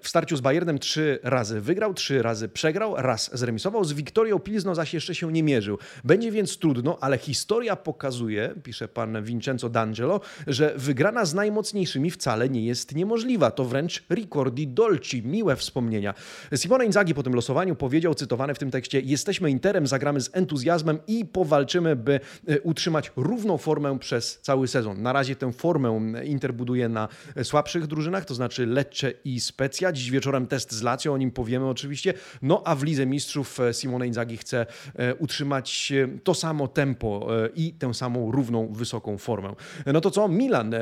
W 0.00 0.08
starciu 0.08 0.36
z 0.36 0.40
Bayernem 0.40 0.78
3 0.78 1.18
razy 1.22 1.60
wygrał, 1.60 1.94
3 1.94 2.22
razy 2.22 2.48
przegrał, 2.48 2.94
raz 2.96 3.30
zremisował. 3.38 3.84
Z 3.84 3.92
Wiktorią 3.92 4.38
Pilzno 4.38 4.74
zaś 4.74 4.94
jeszcze 4.94 5.14
się 5.14 5.32
nie 5.32 5.42
mierzył. 5.42 5.78
Będzie 6.04 6.32
więc 6.32 6.58
trudno, 6.58 6.98
ale 7.00 7.18
historia 7.18 7.76
pokazuje, 7.76 8.54
pisze 8.62 8.88
pan 8.88 9.24
Vincenzo 9.24 9.70
D'Angelo, 9.70 10.20
że 10.46 10.74
wygrana 10.76 11.24
z 11.24 11.34
najmocniejszymi 11.34 12.10
wcale 12.10 12.48
nie 12.48 12.66
jest 12.66 12.94
niemożliwa. 12.94 13.50
To 13.50 13.64
wręcz 13.64 14.04
ricordi 14.10 14.68
dolci, 14.68 15.22
miłe 15.22 15.56
wspomnienia. 15.56 16.14
Simone 16.56 16.86
Inzaghi 16.86 17.14
po 17.14 17.22
tym 17.22 17.34
losowaniu 17.34 17.76
powiedział, 17.76 18.14
cytowany 18.14 18.54
w 18.54 18.58
tym 18.58 18.70
tekście, 18.70 19.00
jesteśmy 19.00 19.50
Interem, 19.50 19.86
zagramy 19.86 20.13
z 20.20 20.30
entuzjazmem 20.32 20.98
i 21.06 21.24
powalczymy, 21.24 21.96
by 21.96 22.20
e, 22.48 22.60
utrzymać 22.60 23.12
równą 23.16 23.58
formę 23.58 23.98
przez 23.98 24.40
cały 24.40 24.68
sezon. 24.68 25.02
Na 25.02 25.12
razie 25.12 25.36
tę 25.36 25.52
formę 25.52 26.00
Inter 26.24 26.54
buduje 26.54 26.88
na 26.88 27.08
słabszych 27.42 27.86
drużynach, 27.86 28.24
to 28.24 28.34
znaczy 28.34 28.66
Lecce 28.66 29.12
i 29.24 29.40
Specja. 29.40 29.92
Dziś 29.92 30.10
wieczorem 30.10 30.46
test 30.46 30.72
z 30.72 30.82
Lazio, 30.82 31.12
o 31.12 31.16
nim 31.16 31.30
powiemy 31.30 31.68
oczywiście. 31.68 32.14
No 32.42 32.62
a 32.64 32.74
w 32.74 32.82
Lidze 32.82 33.06
Mistrzów 33.06 33.60
e, 33.60 33.74
Simone 33.74 34.06
Inzaghi 34.06 34.36
chce 34.36 34.66
e, 34.94 35.14
utrzymać 35.14 35.92
to 36.24 36.34
samo 36.34 36.68
tempo 36.68 37.28
i 37.54 37.72
tę 37.72 37.94
samą 37.94 38.30
równą, 38.30 38.72
wysoką 38.72 39.18
formę. 39.18 39.54
No 39.86 40.00
to 40.00 40.10
co? 40.10 40.28
Milan. 40.28 40.74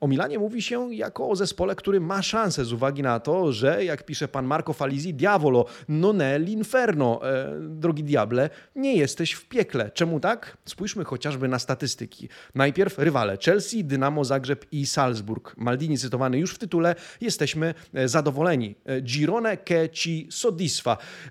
O 0.00 0.08
Milanie 0.08 0.38
mówi 0.38 0.62
się 0.62 0.94
jako 0.94 1.28
o 1.28 1.36
zespole, 1.36 1.74
który 1.74 2.00
ma 2.00 2.22
szansę 2.22 2.64
z 2.64 2.72
uwagi 2.72 3.02
na 3.02 3.20
to, 3.20 3.52
że 3.52 3.84
jak 3.84 4.06
pisze 4.06 4.28
pan 4.28 4.46
Marco 4.46 4.72
Falizi, 4.72 5.14
diavolo 5.14 5.66
non 5.88 6.18
è 6.20 6.38
l'inferno. 6.38 7.20
Drogi 7.60 8.04
diabeł, 8.04 8.17
diable, 8.18 8.50
nie 8.76 8.96
jesteś 8.96 9.32
w 9.32 9.48
piekle. 9.48 9.90
Czemu 9.90 10.20
tak? 10.20 10.56
Spójrzmy 10.64 11.04
chociażby 11.04 11.48
na 11.48 11.58
statystyki. 11.58 12.28
Najpierw 12.54 12.98
rywale 12.98 13.38
Chelsea, 13.44 13.84
Dynamo 13.84 14.24
Zagrzeb 14.24 14.66
i 14.72 14.86
Salzburg. 14.86 15.54
Maldini 15.56 15.98
cytowany 15.98 16.38
już 16.38 16.54
w 16.54 16.58
tytule. 16.58 16.94
Jesteśmy 17.20 17.74
e, 17.94 18.08
zadowoleni. 18.08 18.74
E, 18.84 19.02
Girone 19.02 19.56
che 19.56 19.88
ci. 19.88 20.28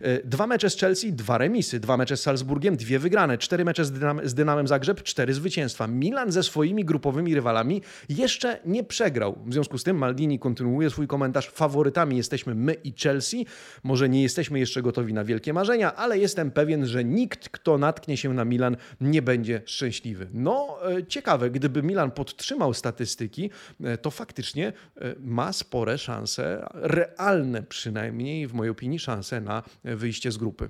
E, 0.01 0.23
dwa 0.23 0.47
mecze 0.47 0.69
z 0.69 0.77
Chelsea, 0.77 1.13
dwa 1.13 1.37
remisy. 1.37 1.79
Dwa 1.79 1.97
mecze 1.97 2.17
z 2.17 2.21
Salzburgiem, 2.21 2.77
dwie 2.77 2.99
wygrane. 2.99 3.37
Cztery 3.37 3.65
mecze 3.65 3.85
z, 3.85 3.91
Dynam 3.91 4.21
z 4.23 4.33
Dynamem 4.33 4.67
Zagrzeb, 4.67 5.03
cztery 5.03 5.33
zwycięstwa. 5.33 5.87
Milan 5.87 6.31
ze 6.31 6.43
swoimi 6.43 6.85
grupowymi 6.85 7.35
rywalami 7.35 7.81
jeszcze 8.09 8.59
nie 8.65 8.83
przegrał. 8.83 9.37
W 9.45 9.53
związku 9.53 9.77
z 9.77 9.83
tym 9.83 9.97
Maldini 9.97 10.39
kontynuuje 10.39 10.89
swój 10.89 11.07
komentarz. 11.07 11.49
Faworytami 11.49 12.17
jesteśmy 12.17 12.55
my 12.55 12.73
i 12.73 12.93
Chelsea. 13.03 13.45
Może 13.83 14.09
nie 14.09 14.23
jesteśmy 14.23 14.59
jeszcze 14.59 14.81
gotowi 14.81 15.13
na 15.13 15.23
wielkie 15.23 15.53
marzenia, 15.53 15.95
ale 15.95 16.19
jestem 16.19 16.51
pewien, 16.51 16.76
że 16.85 17.03
nikt, 17.03 17.49
kto 17.49 17.77
natknie 17.77 18.17
się 18.17 18.33
na 18.33 18.45
Milan, 18.45 18.77
nie 19.01 19.21
będzie 19.21 19.61
szczęśliwy. 19.65 20.27
No, 20.33 20.77
e, 20.91 21.05
ciekawe, 21.05 21.49
gdyby 21.49 21.83
Milan 21.83 22.11
podtrzymał 22.11 22.73
statystyki, 22.73 23.49
e, 23.83 23.97
to 23.97 24.11
faktycznie 24.11 24.67
e, 24.67 25.15
ma 25.19 25.53
spore 25.53 25.97
szanse, 25.97 26.67
realne 26.73 27.63
przynajmniej, 27.63 28.47
w 28.47 28.53
mojej 28.53 28.71
opinii, 28.71 28.99
szanse 28.99 29.41
na 29.41 29.63
wyjście 29.83 30.31
z 30.31 30.37
grupy. 30.37 30.69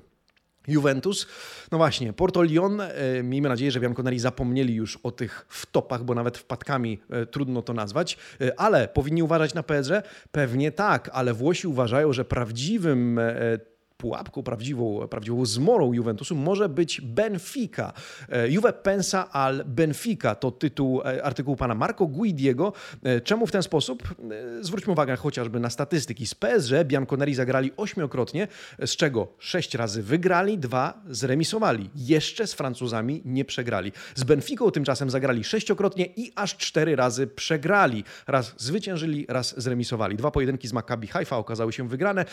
Juventus. 0.68 1.28
No 1.72 1.78
właśnie, 1.78 2.14
Porto 2.14 2.42
Lyon, 2.42 2.82
miejmy 3.24 3.50
nadzieję, 3.50 3.72
że 3.72 3.80
Bianconeri 3.80 4.20
zapomnieli 4.20 4.76
już 4.76 4.98
o 4.98 5.12
tych 5.12 5.46
wtopach, 5.50 6.04
bo 6.04 6.16
nawet 6.16 6.38
wpadkami 6.38 7.02
trudno 7.32 7.62
to 7.62 7.74
nazwać, 7.74 8.18
ale 8.58 8.88
powinni 8.88 9.24
uważać 9.24 9.54
na 9.54 9.64
PSG? 9.64 9.92
Pewnie 10.32 10.72
tak, 10.72 11.10
ale 11.14 11.34
Włosi 11.34 11.68
uważają, 11.68 12.14
że 12.14 12.26
prawdziwym 12.26 13.20
pułapką, 13.98 14.44
prawdziwą, 14.44 15.08
prawdziwą 15.08 15.46
zmorą 15.46 15.94
Juventusu 15.94 16.36
może 16.36 16.70
być 16.70 17.02
Benfica. 17.02 17.94
E, 18.30 18.50
Juve 18.50 18.74
pensa 18.74 19.32
al 19.32 19.64
Benfica 19.66 20.36
to 20.36 20.52
tytuł 20.52 21.02
e, 21.02 21.24
artykułu 21.24 21.56
pana 21.56 21.76
Marco 21.76 22.08
Guidiego. 22.08 22.74
E, 23.04 23.22
czemu 23.22 23.48
w 23.48 23.52
ten 23.52 23.64
sposób? 23.64 24.16
Zwróćmy 24.62 24.94
uwagę 24.94 25.16
chociażby 25.16 25.60
na 25.60 25.70
statystyki. 25.70 26.28
Z 26.28 26.36
PSG 26.36 26.84
Bianconeri 26.86 27.36
zagrali 27.36 27.72
ośmiokrotnie, 27.78 28.48
z 28.86 28.96
czego 28.96 29.28
sześć 29.40 29.76
razy 29.76 30.04
wygrali, 30.04 30.58
dwa 30.58 31.02
zremisowali. 31.10 31.90
Jeszcze 31.96 32.48
z 32.48 32.54
Francuzami 32.54 33.22
nie 33.26 33.46
przegrali. 33.46 33.92
Z 34.16 34.24
Benficą 34.24 34.72
tymczasem 34.72 35.10
zagrali 35.10 35.44
sześciokrotnie 35.44 36.06
i 36.06 36.32
aż 36.36 36.58
cztery 36.58 36.96
razy 36.96 37.28
przegrali. 37.28 38.04
Raz 38.28 38.54
zwyciężyli, 38.58 39.26
raz 39.30 39.62
zremisowali. 39.62 40.18
Dwa 40.18 40.32
pojedynki 40.32 40.68
z 40.68 40.74
Maccabi 40.74 41.08
Haifa 41.08 41.38
okazały 41.38 41.74
się 41.74 41.88
wygrane. 41.88 42.26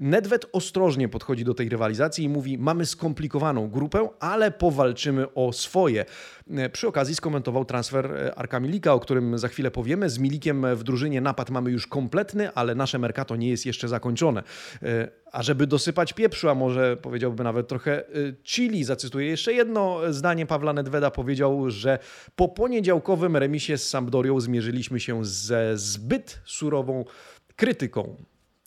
Nedved 0.00 0.46
ostrożnie 0.52 0.97
ostrożnie 0.98 1.08
podchodzi 1.08 1.44
do 1.44 1.54
tej 1.54 1.68
rywalizacji 1.68 2.24
i 2.24 2.28
mówi: 2.28 2.58
Mamy 2.58 2.86
skomplikowaną 2.86 3.68
grupę, 3.70 4.08
ale 4.20 4.50
powalczymy 4.50 5.34
o 5.34 5.52
swoje. 5.52 6.04
E, 6.50 6.68
przy 6.70 6.88
okazji 6.88 7.14
skomentował 7.14 7.64
transfer 7.64 8.06
e, 8.06 8.34
Arka 8.34 8.60
Milika, 8.60 8.94
o 8.94 9.00
którym 9.00 9.38
za 9.38 9.48
chwilę 9.48 9.70
powiemy. 9.70 10.10
Z 10.10 10.18
Milikiem 10.18 10.66
w 10.76 10.82
drużynie 10.82 11.20
napad 11.20 11.50
mamy 11.50 11.70
już 11.70 11.86
kompletny, 11.86 12.52
ale 12.54 12.74
nasze 12.74 12.98
Mercato 12.98 13.36
nie 13.36 13.48
jest 13.48 13.66
jeszcze 13.66 13.88
zakończone. 13.88 14.42
E, 14.82 15.08
a 15.32 15.42
żeby 15.42 15.66
dosypać 15.66 16.12
pieprzu, 16.12 16.48
a 16.48 16.54
może 16.54 16.96
powiedziałby 16.96 17.44
nawet 17.44 17.68
trochę 17.68 18.04
chili, 18.44 18.84
zacytuję 18.84 19.26
jeszcze 19.26 19.52
jedno 19.52 20.00
zdanie 20.10 20.46
Pawła 20.46 20.72
Nedweda. 20.72 21.10
Powiedział, 21.10 21.70
że 21.70 21.98
po 22.36 22.48
poniedziałkowym 22.48 23.36
remisie 23.36 23.78
z 23.78 23.88
Sampdorią 23.88 24.40
zmierzyliśmy 24.40 25.00
się 25.00 25.24
ze 25.24 25.78
zbyt 25.78 26.40
surową 26.44 27.04
krytyką. 27.56 28.16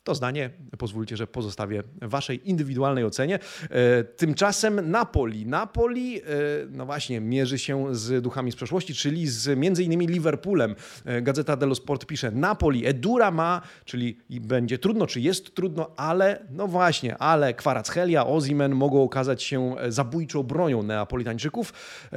To 0.04 0.14
zdanie 0.14 0.50
pozwólcie, 0.78 1.16
że 1.16 1.26
pozostawię 1.26 1.82
waszej 2.00 2.50
indywidualnej 2.50 3.04
ocenie. 3.04 3.38
E, 3.70 4.04
tymczasem 4.04 4.90
Napoli. 4.90 5.46
Napoli, 5.46 6.20
e, 6.20 6.22
no 6.70 6.86
właśnie, 6.86 7.20
mierzy 7.20 7.58
się 7.58 7.94
z 7.94 8.22
duchami 8.22 8.52
z 8.52 8.56
przeszłości, 8.56 8.94
czyli 8.94 9.26
z 9.26 9.58
między 9.58 9.84
innymi 9.84 10.06
Liverpoolem. 10.06 10.74
E, 11.04 11.22
Gazeta 11.22 11.56
dello 11.56 11.74
Sport 11.74 12.06
pisze, 12.06 12.30
Napoli, 12.30 12.86
Edura 12.86 13.30
ma, 13.30 13.62
czyli 13.84 14.18
będzie 14.30 14.78
trudno, 14.78 15.06
czy 15.06 15.20
jest 15.20 15.54
trudno, 15.54 15.90
ale 15.96 16.46
no 16.50 16.68
właśnie, 16.68 17.18
ale 17.18 17.54
Kwaracchelia, 17.54 18.26
Ozimen 18.26 18.74
mogą 18.74 19.02
okazać 19.02 19.42
się 19.42 19.74
zabójczą 19.88 20.42
bronią 20.42 20.82
Neapolitańczyków. 20.82 21.72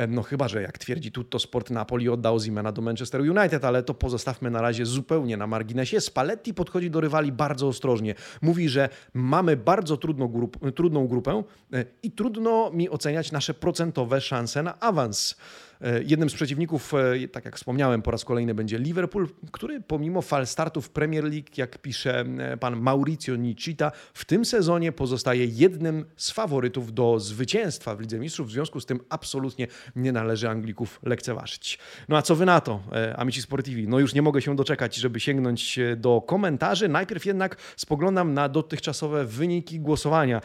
No 0.07 0.23
chyba, 0.23 0.47
że 0.47 0.61
jak 0.61 0.77
twierdzi 0.77 1.11
Tutto 1.11 1.39
Sport, 1.39 1.69
Napoli 1.69 2.09
odda 2.09 2.31
Ozimena 2.31 2.71
do 2.71 2.81
Manchester 2.81 3.21
United, 3.21 3.65
ale 3.65 3.83
to 3.83 3.93
pozostawmy 3.93 4.51
na 4.51 4.61
razie 4.61 4.85
zupełnie 4.85 5.37
na 5.37 5.47
marginesie. 5.47 6.01
Spalletti 6.01 6.53
podchodzi 6.53 6.91
do 6.91 7.01
rywali 7.01 7.31
bardzo 7.31 7.67
ostrożnie. 7.75 8.15
Mówi, 8.41 8.69
że 8.69 8.89
mamy 9.13 9.57
bardzo 9.57 9.97
trudną, 9.97 10.27
grup, 10.27 10.73
trudną 10.75 11.07
grupę 11.07 11.43
e, 11.73 11.85
i 12.03 12.11
trudno 12.11 12.71
mi 12.73 12.89
oceniać 12.89 13.31
nasze 13.31 13.53
procentowe 13.53 14.21
szanse 14.21 14.63
na 14.63 14.79
awans. 14.79 15.35
E, 15.81 16.03
jednym 16.03 16.29
z 16.29 16.33
przeciwników, 16.33 16.93
e, 16.93 17.27
tak 17.27 17.45
jak 17.45 17.55
wspomniałem, 17.55 18.01
po 18.01 18.11
raz 18.11 18.25
kolejny 18.25 18.53
będzie 18.53 18.79
Liverpool, 18.79 19.27
który 19.51 19.81
pomimo 19.81 20.21
fal 20.21 20.47
startów 20.47 20.89
Premier 20.89 21.23
League, 21.23 21.47
jak 21.57 21.77
pisze 21.77 22.19
e, 22.19 22.57
pan 22.57 22.79
Mauricio 22.79 23.35
Nicita, 23.35 23.91
w 24.13 24.25
tym 24.25 24.45
sezonie 24.45 24.91
pozostaje 24.91 25.45
jednym 25.45 26.05
z 26.15 26.31
faworytów 26.31 26.93
do 26.93 27.19
zwycięstwa 27.19 27.95
w 27.95 27.99
Lidze 27.99 28.19
Mistrzów. 28.19 28.47
W 28.47 28.51
związku 28.51 28.79
z 28.79 28.85
tym 28.85 28.99
absolutnie 29.09 29.67
nie 29.95 30.11
należy 30.11 30.49
Anglików 30.49 30.99
lekceważyć. 31.03 31.79
No 32.09 32.17
a 32.17 32.21
co 32.21 32.35
wy 32.35 32.45
na 32.45 32.61
to, 32.61 32.79
Amici 33.15 33.41
Sportivi? 33.41 33.87
No 33.87 33.99
już 33.99 34.13
nie 34.13 34.21
mogę 34.21 34.41
się 34.41 34.55
doczekać, 34.55 34.95
żeby 34.95 35.19
sięgnąć 35.19 35.79
do 35.97 36.21
komentarzy. 36.21 36.87
Najpierw 36.87 37.25
jednak 37.25 37.57
spoglądam 37.77 38.33
na 38.33 38.49
dotychczasowe 38.49 39.25
wyniki 39.25 39.79
głosowania. 39.79 40.41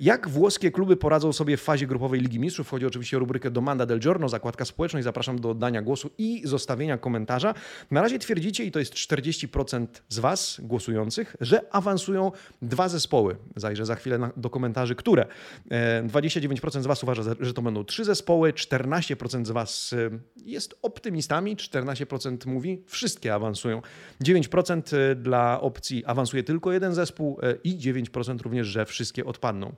Jak 0.00 0.28
włoskie 0.28 0.70
kluby 0.70 0.96
poradzą 0.96 1.32
sobie 1.32 1.56
w 1.56 1.62
fazie 1.62 1.86
grupowej 1.86 2.20
Ligi 2.20 2.40
Mistrzów? 2.40 2.70
Chodzi 2.70 2.86
oczywiście 2.86 3.16
o 3.16 3.20
rubrykę 3.20 3.50
Domanda 3.50 3.86
del 3.86 4.00
Giorno, 4.00 4.28
zakładka 4.28 4.64
społeczność. 4.70 5.04
Zapraszam 5.04 5.40
do 5.40 5.50
oddania 5.50 5.82
głosu 5.82 6.10
i 6.18 6.42
zostawienia 6.44 6.98
komentarza. 6.98 7.54
Na 7.90 8.02
razie 8.02 8.18
twierdzicie, 8.18 8.64
i 8.64 8.70
to 8.70 8.78
jest 8.78 8.94
40% 8.94 9.86
z 10.08 10.18
Was 10.18 10.60
głosujących, 10.62 11.36
że 11.40 11.74
awansują 11.74 12.32
dwa 12.62 12.88
zespoły. 12.88 13.36
Zajrzę 13.56 13.86
za 13.86 13.94
chwilę 13.94 14.18
na, 14.18 14.30
do 14.36 14.50
komentarzy, 14.50 14.94
które. 14.94 15.26
29% 15.70 16.78
e, 16.78 16.82
z 16.82 16.86
Was 16.86 17.02
uważa, 17.02 17.22
że 17.40 17.54
to 17.54 17.62
będą 17.62 17.84
trzy 17.84 18.04
zespoły, 18.04 18.52
14% 18.52 19.44
z 19.44 19.50
Was 19.50 19.92
e, 19.92 20.10
jest 20.44 20.74
optymistami, 20.82 21.56
14% 21.56 22.46
mówi, 22.46 22.82
wszystkie 22.86 23.34
awansują. 23.34 23.82
9% 24.24 24.96
e, 24.96 25.14
dla 25.14 25.60
opcji 25.60 26.04
awansuje 26.04 26.42
tylko 26.42 26.72
jeden 26.72 26.94
zespół 26.94 27.38
i 27.64 27.78
9% 27.78 28.42
również, 28.42 28.66
że 28.66 28.86
wszystkie 28.86 29.24
odpadną. 29.24 29.74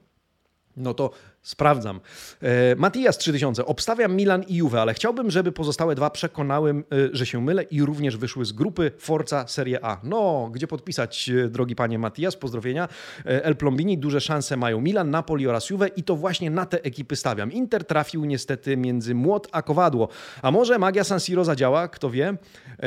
No 0.76 0.94
to 0.94 1.10
sprawdzam. 1.42 2.00
E, 2.42 2.76
Matias 2.76 3.18
3000. 3.18 3.66
Obstawiam 3.66 4.16
Milan 4.16 4.42
i 4.42 4.56
Juve, 4.56 4.74
ale 4.74 4.94
chciałbym, 4.94 5.30
żeby 5.30 5.52
pozostałe 5.52 5.94
dwa 5.94 6.10
przekonały, 6.10 6.70
e, 6.70 6.82
że 7.12 7.26
się 7.26 7.40
mylę 7.40 7.62
i 7.62 7.82
również 7.82 8.16
wyszły 8.16 8.44
z 8.44 8.52
grupy 8.52 8.92
Forza 8.98 9.48
Serie 9.48 9.84
A. 9.84 10.00
No, 10.04 10.50
gdzie 10.52 10.66
podpisać, 10.66 11.30
e, 11.44 11.48
drogi 11.48 11.76
panie 11.76 11.98
Matias? 11.98 12.36
Pozdrowienia. 12.36 12.88
El 13.24 13.56
Plombini. 13.56 13.98
Duże 13.98 14.20
szanse 14.20 14.56
mają 14.56 14.80
Milan, 14.80 15.10
Napoli 15.10 15.46
oraz 15.46 15.70
Juve 15.70 15.88
i 15.96 16.02
to 16.02 16.16
właśnie 16.16 16.50
na 16.50 16.66
te 16.66 16.84
ekipy 16.84 17.16
stawiam. 17.16 17.52
Inter 17.52 17.84
trafił 17.84 18.24
niestety 18.24 18.76
między 18.76 19.14
młot 19.14 19.48
a 19.52 19.62
kowadło. 19.62 20.08
A 20.42 20.50
może 20.50 20.78
magia 20.78 21.04
San 21.04 21.20
Siro 21.20 21.44
zadziała? 21.44 21.88
Kto 21.88 22.10
wie? 22.10 22.36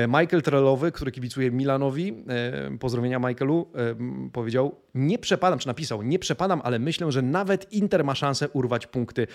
Michael 0.08 0.42
Trellowy, 0.42 0.92
który 0.92 1.12
kibicuje 1.12 1.51
Milanowi, 1.51 2.24
pozdrowienia 2.80 3.20
Michaelu, 3.20 3.68
powiedział, 4.34 4.75
nie 4.96 5.20
przepadam, 5.20 5.60
czy 5.60 5.68
napisał, 5.68 6.01
nie 6.01 6.20
przepadam, 6.20 6.62
ale 6.63 6.80
myślę, 6.80 7.12
że 7.12 7.22
nawet 7.22 7.74
Inter 7.77 8.03
ma 8.03 8.15
szansę 8.15 8.50
urwać 8.50 8.88
punkty 8.88 9.27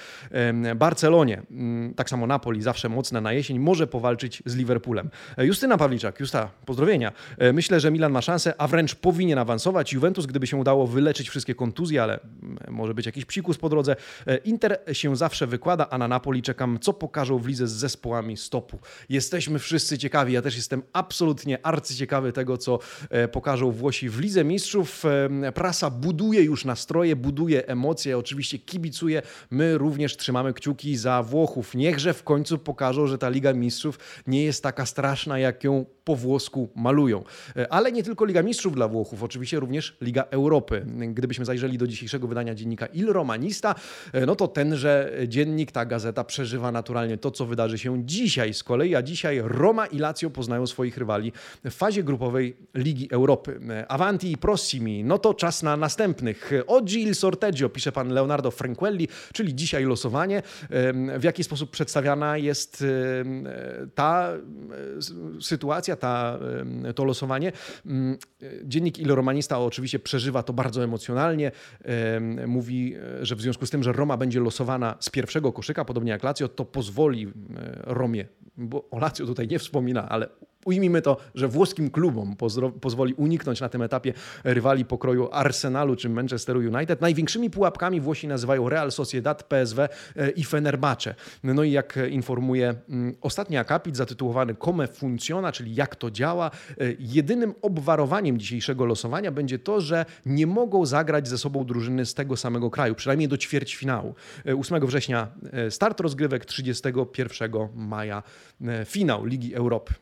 Barcelonie. 0.76 1.42
Mm, 1.50 1.94
tak 1.94 2.10
samo 2.10 2.26
Napoli, 2.26 2.62
zawsze 2.62 2.88
mocne 2.88 3.20
na 3.20 3.32
jesień, 3.32 3.58
może 3.58 3.86
powalczyć 3.86 4.42
z 4.46 4.56
Liverpoolem. 4.56 5.10
E, 5.38 5.46
Justyna 5.46 5.78
Pawliczak, 5.78 6.20
Justa, 6.20 6.50
pozdrowienia. 6.66 7.12
E, 7.38 7.52
myślę, 7.52 7.80
że 7.80 7.90
Milan 7.90 8.12
ma 8.12 8.22
szansę, 8.22 8.54
a 8.58 8.68
wręcz 8.68 8.94
powinien 8.94 9.38
awansować. 9.38 9.92
Juventus, 9.92 10.26
gdyby 10.26 10.46
się 10.46 10.56
udało 10.56 10.86
wyleczyć 10.86 11.28
wszystkie 11.30 11.54
kontuzje, 11.54 12.02
ale 12.02 12.20
mm, 12.42 12.58
może 12.68 12.94
być 12.94 13.06
jakiś 13.06 13.24
psikus 13.24 13.58
po 13.58 13.68
drodze. 13.68 13.96
E, 14.26 14.36
Inter 14.36 14.78
się 14.92 15.16
zawsze 15.16 15.46
wykłada, 15.46 15.88
a 15.90 15.98
na 15.98 16.08
Napoli 16.08 16.42
czekam, 16.42 16.78
co 16.80 16.92
pokażą 16.92 17.38
w 17.38 17.46
lidze 17.46 17.68
z 17.68 17.72
zespołami 17.72 18.36
stopu. 18.36 18.78
Jesteśmy 19.08 19.58
wszyscy 19.58 19.98
ciekawi, 19.98 20.32
ja 20.32 20.42
też 20.42 20.56
jestem 20.56 20.82
absolutnie 20.92 21.66
arcyciekawy 21.66 22.32
tego, 22.32 22.58
co 22.58 22.78
pokażą 23.32 23.70
Włosi 23.70 24.08
w 24.08 24.20
Lidze 24.20 24.44
Mistrzów. 24.44 25.02
Prasa 25.54 25.90
buduje 25.90 26.42
już 26.42 26.64
nastroje, 26.64 27.16
buduje 27.16 27.66
emocje, 27.66 28.18
oczywiście 28.18 28.29
kibicuje. 28.66 29.22
My 29.50 29.78
również 29.78 30.16
trzymamy 30.16 30.52
kciuki 30.52 30.96
za 30.96 31.22
Włochów. 31.22 31.74
Niechże 31.74 32.14
w 32.14 32.22
końcu 32.22 32.58
pokażą, 32.58 33.06
że 33.06 33.18
ta 33.18 33.28
Liga 33.28 33.52
Mistrzów 33.52 33.98
nie 34.26 34.44
jest 34.44 34.62
taka 34.62 34.86
straszna, 34.86 35.38
jak 35.38 35.64
ją 35.64 35.86
po 36.04 36.16
włosku 36.16 36.68
malują. 36.74 37.24
E, 37.56 37.72
ale 37.72 37.92
nie 37.92 38.02
tylko 38.02 38.24
Liga 38.24 38.42
Mistrzów 38.42 38.74
dla 38.74 38.88
Włochów, 38.88 39.22
oczywiście 39.22 39.60
również 39.60 39.96
Liga 40.00 40.22
Europy. 40.30 40.86
Gdybyśmy 41.14 41.44
zajrzeli 41.44 41.78
do 41.78 41.86
dzisiejszego 41.86 42.26
wydania 42.26 42.54
dziennika 42.54 42.86
Il 42.86 43.06
Romanista, 43.06 43.74
e, 44.12 44.26
no 44.26 44.36
to 44.36 44.48
tenże 44.48 45.12
dziennik, 45.28 45.72
ta 45.72 45.84
gazeta 45.84 46.24
przeżywa 46.24 46.72
naturalnie 46.72 47.18
to, 47.18 47.30
co 47.30 47.46
wydarzy 47.46 47.78
się 47.78 48.06
dzisiaj 48.06 48.54
z 48.54 48.62
kolei, 48.62 48.94
a 48.94 49.02
dzisiaj 49.02 49.40
Roma 49.44 49.86
i 49.86 49.98
Lazio 49.98 50.30
poznają 50.30 50.66
swoich 50.66 50.96
rywali 50.96 51.32
w 51.64 51.70
fazie 51.70 52.02
grupowej 52.02 52.56
Ligi 52.74 53.08
Europy. 53.10 53.60
E, 53.70 53.88
Avanti 53.88 54.32
i 54.32 54.36
prossimi, 54.36 55.04
no 55.04 55.18
to 55.18 55.34
czas 55.34 55.62
na 55.62 55.76
następnych. 55.76 56.50
Oggi 56.66 57.02
il 57.02 57.14
sorteggio, 57.14 57.68
pisze 57.68 57.92
pan 57.92 58.12
Leonardo 58.20 58.50
Franquelli, 58.50 59.08
czyli 59.32 59.54
dzisiaj 59.54 59.84
losowanie. 59.84 60.42
W 61.18 61.24
jaki 61.24 61.44
sposób 61.44 61.70
przedstawiana 61.70 62.36
jest 62.36 62.84
ta 63.94 64.32
sytuacja, 65.40 65.96
ta, 65.96 66.38
to 66.94 67.04
losowanie. 67.04 67.52
Mm, 67.86 68.18
dziennik 68.64 68.98
Il 68.98 69.08
Romanista 69.08 69.58
oczywiście 69.58 69.98
przeżywa 69.98 70.42
to 70.42 70.52
bardzo 70.52 70.84
emocjonalnie. 70.84 71.52
Mówi, 72.46 72.94
że 73.22 73.36
w 73.36 73.40
związku 73.40 73.66
z 73.66 73.70
tym, 73.70 73.82
że 73.82 73.92
Roma 73.92 74.16
będzie 74.16 74.40
losowana 74.40 74.96
z 75.00 75.10
pierwszego 75.10 75.52
koszyka, 75.52 75.84
podobnie 75.84 76.12
jak 76.12 76.22
Lazio, 76.22 76.48
to 76.48 76.64
pozwoli 76.64 77.32
Romie, 77.84 78.26
bo 78.56 78.88
o 78.90 78.98
Lazio 78.98 79.26
tutaj 79.26 79.48
nie 79.48 79.58
wspomina, 79.58 80.08
ale 80.08 80.28
ujmijmy 80.64 81.02
to, 81.02 81.16
że 81.34 81.48
włoskim 81.48 81.90
klubom 81.90 82.36
pozwoli 82.80 83.14
uniknąć 83.14 83.60
na 83.60 83.68
tym 83.68 83.82
etapie 83.82 84.12
rywali 84.44 84.84
pokroju 84.84 85.28
Arsenalu 85.32 85.96
czy 85.96 86.08
Manchesteru 86.08 86.60
United. 86.60 87.00
Największymi 87.00 87.50
pułapkami 87.50 88.00
Włosi 88.00 88.28
nazywają 88.28 88.68
Real 88.68 88.92
Sociedad, 88.92 89.42
PSW 89.42 89.82
e, 90.16 90.30
i 90.30 90.44
Fenerbahce. 90.44 91.14
No 91.44 91.62
i 91.62 91.70
jak 91.72 91.98
informuje 92.10 92.74
mm, 92.88 93.14
ostatni 93.20 93.56
akapit 93.56 93.96
zatytułowany 93.96 94.54
Come 94.64 94.86
Funciona, 94.86 95.52
czyli 95.52 95.74
jak 95.74 95.96
to 95.96 96.10
działa, 96.10 96.50
e, 96.50 96.74
jedynym 96.98 97.54
obwarowaniem 97.62 98.38
dzisiejszego 98.38 98.84
losowania 98.84 99.30
będzie 99.30 99.58
to, 99.58 99.80
że 99.80 100.06
nie 100.26 100.46
mogą 100.46 100.86
zagrać 100.86 101.28
ze 101.28 101.38
sobą 101.38 101.64
drużyny 101.64 102.06
z 102.06 102.14
tego 102.14 102.36
samego 102.36 102.70
kraju, 102.70 102.94
przynajmniej 102.94 103.28
do 103.28 103.38
ćwierćfinału. 103.38 104.14
8 104.58 104.76
e, 104.76 104.86
września 104.86 105.28
start 105.70 106.00
rozgrywek, 106.00 106.44
31 106.44 107.68
maja 107.74 108.22
finał 108.84 109.24
Ligi 109.24 109.54
Europy. 109.54 109.94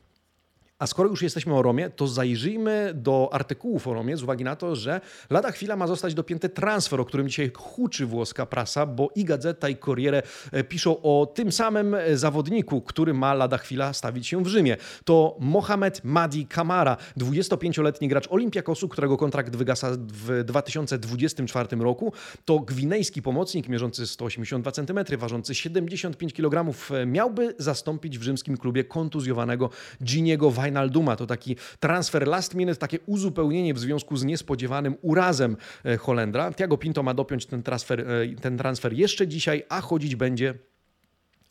A 0.79 0.87
skoro 0.87 1.09
już 1.09 1.23
jesteśmy 1.23 1.55
o 1.55 1.63
Romie, 1.63 1.91
to 1.91 2.07
zajrzyjmy 2.07 2.93
do 2.95 3.29
artykułów 3.33 3.87
o 3.89 3.95
Romie 3.95 4.17
z 4.17 4.23
uwagi 4.23 4.45
na 4.45 4.57
to, 4.57 4.77
że 4.77 5.01
lada 5.31 5.51
chwila 5.51 5.77
ma 5.77 5.87
zostać 5.87 6.15
dopięty 6.15 6.49
transfer, 6.49 7.01
o 7.01 7.05
którym 7.05 7.29
dzisiaj 7.29 7.51
huczy 7.57 8.07
włoska 8.07 8.47
prasa, 8.47 8.87
bo 8.87 9.11
i 9.15 9.25
Gazeta 9.25 9.69
i 9.69 9.77
Corriere 9.77 10.23
e, 10.53 10.65
piszą 10.65 11.03
o 11.03 11.33
tym 11.35 11.53
samym 11.53 11.95
e, 11.95 12.17
zawodniku, 12.17 12.81
który 12.81 13.15
ma 13.15 13.35
lada 13.35 13.59
chwila 13.59 13.93
stawić 13.93 14.27
się 14.27 14.45
w 14.45 14.47
Rzymie. 14.47 14.77
To 15.05 15.37
Mohamed 15.41 16.05
Madi 16.05 16.47
Kamara, 16.47 16.97
25-letni 17.17 18.09
gracz 18.09 18.29
Olimpiakosu, 18.31 18.89
którego 18.89 19.17
kontrakt 19.17 19.57
wygasa 19.57 19.91
w 19.99 20.45
2024 20.45 21.77
roku. 21.77 22.13
To 22.45 22.61
gwinejski 22.61 23.23
pomocnik 23.23 23.69
mierzący 23.69 24.07
182 24.07 24.71
cm, 24.71 25.19
ważący 25.19 25.55
75 25.55 26.33
kg, 26.33 26.75
e, 26.91 27.07
miałby 27.07 27.55
zastąpić 27.59 28.19
w 28.19 28.23
rzymskim 28.23 28.57
klubie 28.57 28.85
kontuzjowanego 28.85 29.71
Giniego 30.03 30.51
Vajda 30.51 30.68
Wijnalduma. 30.69 31.17
To 31.17 31.27
taki 31.27 31.57
transfer 31.81 32.29
last 32.29 32.55
minute, 32.55 32.79
takie 32.79 32.99
uzupełnienie 33.07 33.75
w 33.75 33.79
związku 33.79 34.17
z 34.17 34.25
niespodziewanym 34.25 34.97
urazem 35.03 35.57
Holendra. 35.99 36.53
Tiago 36.53 36.77
Pinto 36.77 37.03
ma 37.03 37.15
dopiąć 37.15 37.47
ten 37.47 37.63
transfer, 37.63 38.07
ten 38.41 38.59
transfer 38.59 38.93
jeszcze 38.93 39.29
dzisiaj, 39.29 39.65
a 39.69 39.81
chodzić 39.81 40.17
będzie 40.17 40.55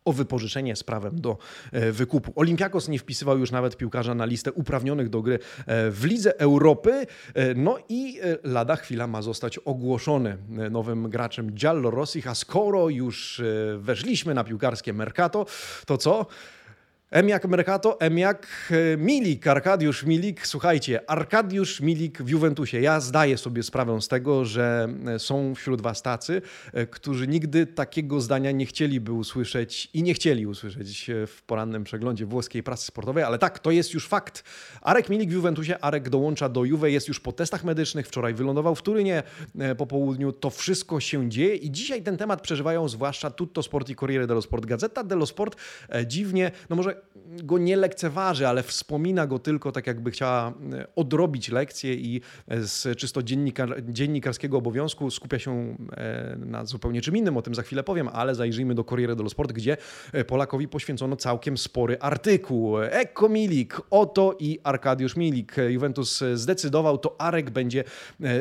o 0.08 0.14
wypożyczenie 0.14 0.76
z 0.76 0.84
prawem 0.84 1.22
do 1.22 1.38
e, 1.72 1.92
wykupu. 1.92 2.34
Olimpiakos 2.36 2.88
nie 2.88 3.00
wpisywał 3.00 3.40
już 3.40 3.52
nawet 3.52 3.78
piłkarza 3.78 4.16
na 4.16 4.26
listę 4.26 4.52
uprawnionych 4.52 5.10
do 5.10 5.22
gry 5.22 5.36
e, 5.36 5.92
w 5.92 6.06
Lidze 6.06 6.40
Europy. 6.40 7.06
E, 7.34 7.54
no 7.54 7.78
i 7.90 8.20
lada 8.44 8.76
chwila 8.76 9.08
ma 9.08 9.22
zostać 9.22 9.58
ogłoszony 9.58 10.38
nowym 10.72 11.10
graczem 11.10 11.52
Giallo 11.52 11.92
Rossi, 11.92 12.24
a 12.28 12.36
skoro 12.36 12.90
już 12.90 13.42
weszliśmy 13.78 14.34
na 14.34 14.44
piłkarskie 14.44 14.94
Mercato, 14.94 15.46
to 15.86 15.98
co? 15.98 16.26
M 17.12 17.30
jak 17.30 17.46
Mercato, 17.46 18.00
M 18.00 18.18
jak 18.18 18.48
e, 18.72 18.98
Milik, 18.98 19.48
Arkadiusz 19.48 20.04
Milik. 20.04 20.48
Słuchajcie, 20.48 21.10
Arkadiusz 21.10 21.82
Milik 21.82 22.22
w 22.22 22.30
Juventusie. 22.30 22.82
Ja 22.82 23.00
zdaję 23.00 23.38
sobie 23.38 23.64
sprawę 23.64 24.02
z 24.02 24.08
tego, 24.08 24.46
że 24.46 24.90
e, 25.08 25.20
są 25.20 25.56
wśród 25.56 25.82
was 25.82 26.02
tacy, 26.02 26.42
e, 26.74 26.88
którzy 26.88 27.28
nigdy 27.28 27.66
takiego 27.66 28.22
zdania 28.22 28.52
nie 28.52 28.66
chcieliby 28.66 29.12
usłyszeć 29.12 29.90
i 29.94 30.04
nie 30.04 30.14
chcieli 30.14 30.48
usłyszeć 30.48 31.12
w 31.28 31.42
porannym 31.42 31.84
przeglądzie 31.84 32.26
włoskiej 32.26 32.64
prasy 32.64 32.86
sportowej, 32.86 33.24
ale 33.24 33.40
tak, 33.40 33.60
to 33.60 33.72
jest 33.72 33.94
już 33.94 34.08
fakt. 34.08 34.44
Arek 34.82 35.10
Milik 35.10 35.30
w 35.30 35.34
Juventusie, 35.34 35.80
Arek 35.80 36.10
dołącza 36.10 36.50
do 36.50 36.64
Juve, 36.64 36.92
jest 36.92 37.08
już 37.08 37.20
po 37.20 37.32
testach 37.32 37.64
medycznych, 37.64 38.08
wczoraj 38.08 38.34
wylądował 38.34 38.76
w 38.76 38.82
Turynie 38.82 39.24
po 39.78 39.88
południu. 39.88 40.32
To 40.32 40.50
wszystko 40.50 41.00
się 41.00 41.30
dzieje 41.30 41.56
i 41.56 41.72
dzisiaj 41.72 42.04
ten 42.04 42.18
temat 42.18 42.42
przeżywają 42.42 42.90
zwłaszcza 42.90 43.32
Tutto 43.32 43.64
Sport 43.64 43.90
i 43.90 43.96
Corriere 43.96 44.28
dello 44.28 44.42
Sport. 44.42 44.66
Gazeta 44.66 45.04
dello 45.04 45.26
Sport 45.26 45.56
dziwnie, 46.06 46.52
no 46.70 46.76
może 46.76 46.97
go 47.44 47.58
nie 47.58 47.76
lekceważy, 47.76 48.48
ale 48.48 48.64
wspomina 48.64 49.28
go 49.28 49.40
tylko 49.40 49.72
tak, 49.72 49.88
jakby 49.88 50.12
chciała 50.12 50.54
e, 50.74 50.88
odrobić 50.96 51.50
lekcję 51.50 51.94
i 51.94 52.22
e, 52.48 52.62
z 52.62 52.98
czysto 52.98 53.24
dziennikar, 53.24 53.84
dziennikarskiego 53.84 54.58
obowiązku 54.58 55.12
skupia 55.12 55.40
się 55.40 55.78
e, 55.92 56.38
na 56.40 56.66
zupełnie 56.66 57.02
czym 57.02 57.18
innym, 57.18 57.38
o 57.38 57.42
tym 57.42 57.56
za 57.56 57.62
chwilę 57.62 57.84
powiem, 57.84 58.08
ale 58.14 58.36
zajrzyjmy 58.36 58.76
do 58.76 58.84
Corriere 58.84 59.16
dello 59.16 59.30
Sport, 59.30 59.52
gdzie 59.52 59.78
Polakowi 60.28 60.68
poświęcono 60.68 61.16
całkiem 61.16 61.58
spory 61.58 62.00
artykuł. 62.00 62.80
Eko 62.80 63.30
Milik, 63.30 63.82
Oto 63.90 64.36
i 64.40 64.60
Arkadiusz 64.64 65.16
Milik. 65.16 65.56
Juventus 65.70 66.24
zdecydował, 66.34 66.98
to 66.98 67.22
Arek 67.22 67.50
będzie 67.50 67.84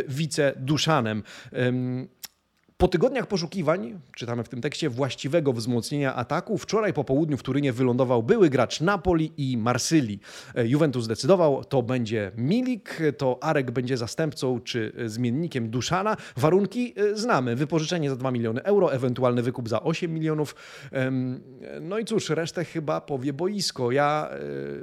wiceduszanem. 0.09 1.23
Po 2.78 2.88
tygodniach 2.88 3.26
poszukiwań, 3.26 4.00
czytamy 4.16 4.45
w 4.45 4.49
tym 4.49 4.61
tekście, 4.61 4.90
właściwego 4.90 5.52
wzmocnienia 5.52 6.14
ataku, 6.14 6.59
wczoraj 6.59 6.92
po 6.92 7.04
południu 7.04 7.37
w 7.37 7.42
Turynie 7.42 7.73
wylądował 7.73 8.23
były 8.23 8.50
gracz 8.50 8.80
Napoli 8.80 9.33
i 9.37 9.56
Marsylii. 9.59 10.21
E, 10.54 10.66
Juventus 10.66 11.04
zdecydował, 11.04 11.64
to 11.64 11.83
będzie 11.83 12.33
Milik, 12.37 12.99
to 13.18 13.38
Arek 13.40 13.71
będzie 13.71 13.97
zastępcą 13.97 14.61
czy 14.61 14.92
zmiennikiem 15.06 15.71
Duszana. 15.71 16.16
Warunki 16.37 16.95
e, 16.97 17.16
znamy. 17.16 17.56
Wypożyczenie 17.56 18.11
za 18.11 18.16
2 18.16 18.30
miliony 18.30 18.62
euro, 18.62 18.92
ewentualny 18.92 19.42
wykup 19.42 19.68
za 19.68 19.83
8 19.83 20.14
milionów. 20.14 20.54
No 21.80 21.99
i 21.99 22.04
cóż, 22.04 22.30
resztę 22.30 22.64
chyba 22.64 23.00
powie 23.00 23.33
boisko. 23.33 23.92
Ja 23.92 24.30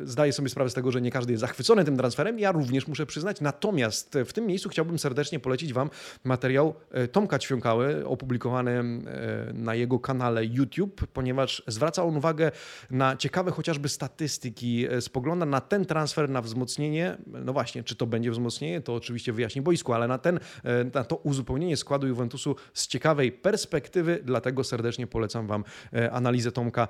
e, 0.03 0.07
zdaję 0.07 0.33
sobie 0.33 0.49
sprawę 0.49 0.69
z 0.69 0.73
tego, 0.73 0.91
że 0.91 1.01
nie 1.01 1.11
każdy 1.11 1.33
jest 1.33 1.41
zachwycony 1.41 1.85
tym 1.85 1.97
transferem. 1.97 2.39
Ja 2.39 2.51
również 2.51 2.87
muszę 2.87 3.05
przyznać. 3.05 3.41
Natomiast 3.41 4.17
w 4.25 4.33
tym 4.33 4.47
miejscu 4.47 4.69
chciałbym 4.69 4.99
serdecznie 4.99 5.39
polecić 5.39 5.73
Wam 5.73 5.89
materiał 6.23 6.73
Tomka 7.11 7.39
Ćwiąkały, 7.39 7.82
opublikowany 8.05 8.71
e, 8.71 9.53
na 9.53 9.75
jego 9.75 9.99
kanale 9.99 10.45
YouTube, 10.45 11.07
ponieważ 11.07 11.63
zwraca 11.67 12.03
on 12.03 12.17
uwagę 12.17 12.51
na 12.91 13.17
ciekawe 13.17 13.51
chociażby 13.51 13.89
statystyki, 13.89 14.87
e, 14.87 15.01
spogląda 15.01 15.45
na 15.45 15.61
ten 15.61 15.85
transfer, 15.85 16.29
na 16.29 16.41
wzmocnienie, 16.41 17.17
no 17.27 17.53
właśnie, 17.53 17.83
czy 17.83 17.95
to 17.95 18.05
będzie 18.05 18.31
wzmocnienie, 18.31 18.81
to 18.81 18.93
oczywiście 18.93 19.33
wyjaśni 19.33 19.61
boisku, 19.61 19.93
ale 19.93 20.07
na, 20.07 20.17
ten, 20.17 20.39
e, 20.63 20.83
na 20.83 21.03
to 21.03 21.15
uzupełnienie 21.15 21.77
składu 21.77 22.07
Juventusu 22.07 22.55
z 22.73 22.87
ciekawej 22.87 23.31
perspektywy, 23.31 24.19
dlatego 24.23 24.63
serdecznie 24.63 25.07
polecam 25.07 25.47
Wam 25.47 25.63
analizę 26.11 26.51
Tomka 26.51 26.87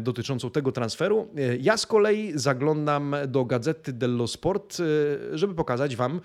dotyczącą 0.00 0.50
tego 0.50 0.72
transferu. 0.72 1.28
Ja 1.60 1.76
z 1.76 1.86
kolei 1.86 2.32
zaglądam 2.34 3.16
do 3.28 3.44
Gazety 3.44 3.92
dello 3.92 4.26
Sport, 4.26 4.76
żeby 5.32 5.54
pokazać 5.54 5.96
Wam, 5.96 6.20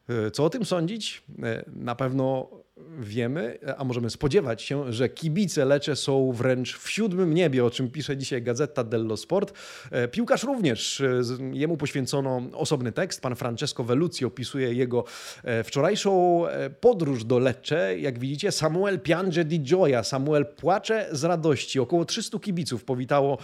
E, 0.08 0.30
co 0.30 0.44
o 0.44 0.50
tym 0.50 0.64
sądzić? 0.64 1.22
E, 1.42 1.64
na 1.66 1.94
pewno 1.94 2.48
wiemy, 2.98 3.58
a 3.76 3.84
możemy 3.84 4.10
spodziewać 4.10 4.62
się, 4.62 4.92
że 4.92 5.08
kibice 5.08 5.64
Lecze 5.64 5.96
są 5.96 6.32
wręcz 6.32 6.78
w 6.78 6.90
siódmym 6.90 7.34
niebie, 7.34 7.64
o 7.64 7.70
czym 7.70 7.90
pisze 7.90 8.16
dzisiaj 8.16 8.42
Gazeta 8.42 8.84
dello 8.84 9.16
Sport. 9.16 9.52
E, 9.90 10.08
piłkarz 10.08 10.42
również, 10.42 11.00
e, 11.00 11.22
jemu 11.52 11.76
poświęcono 11.76 12.42
osobny 12.52 12.92
tekst. 12.92 13.20
Pan 13.20 13.36
Francesco 13.36 13.84
Vellucci 13.84 14.24
opisuje 14.24 14.72
jego 14.72 15.04
e, 15.44 15.64
wczorajszą 15.64 16.20
podróż 16.80 17.24
do 17.24 17.38
Lecce. 17.38 17.98
Jak 17.98 18.18
widzicie, 18.18 18.52
Samuel 18.52 19.00
piange 19.00 19.44
di 19.44 19.60
gioia, 19.60 20.04
Samuel 20.04 20.46
płacze 20.46 21.08
z 21.12 21.24
radości. 21.24 21.80
Około 21.80 22.04
300 22.04 22.38
kibiców 22.38 22.84
powitało 22.84 23.38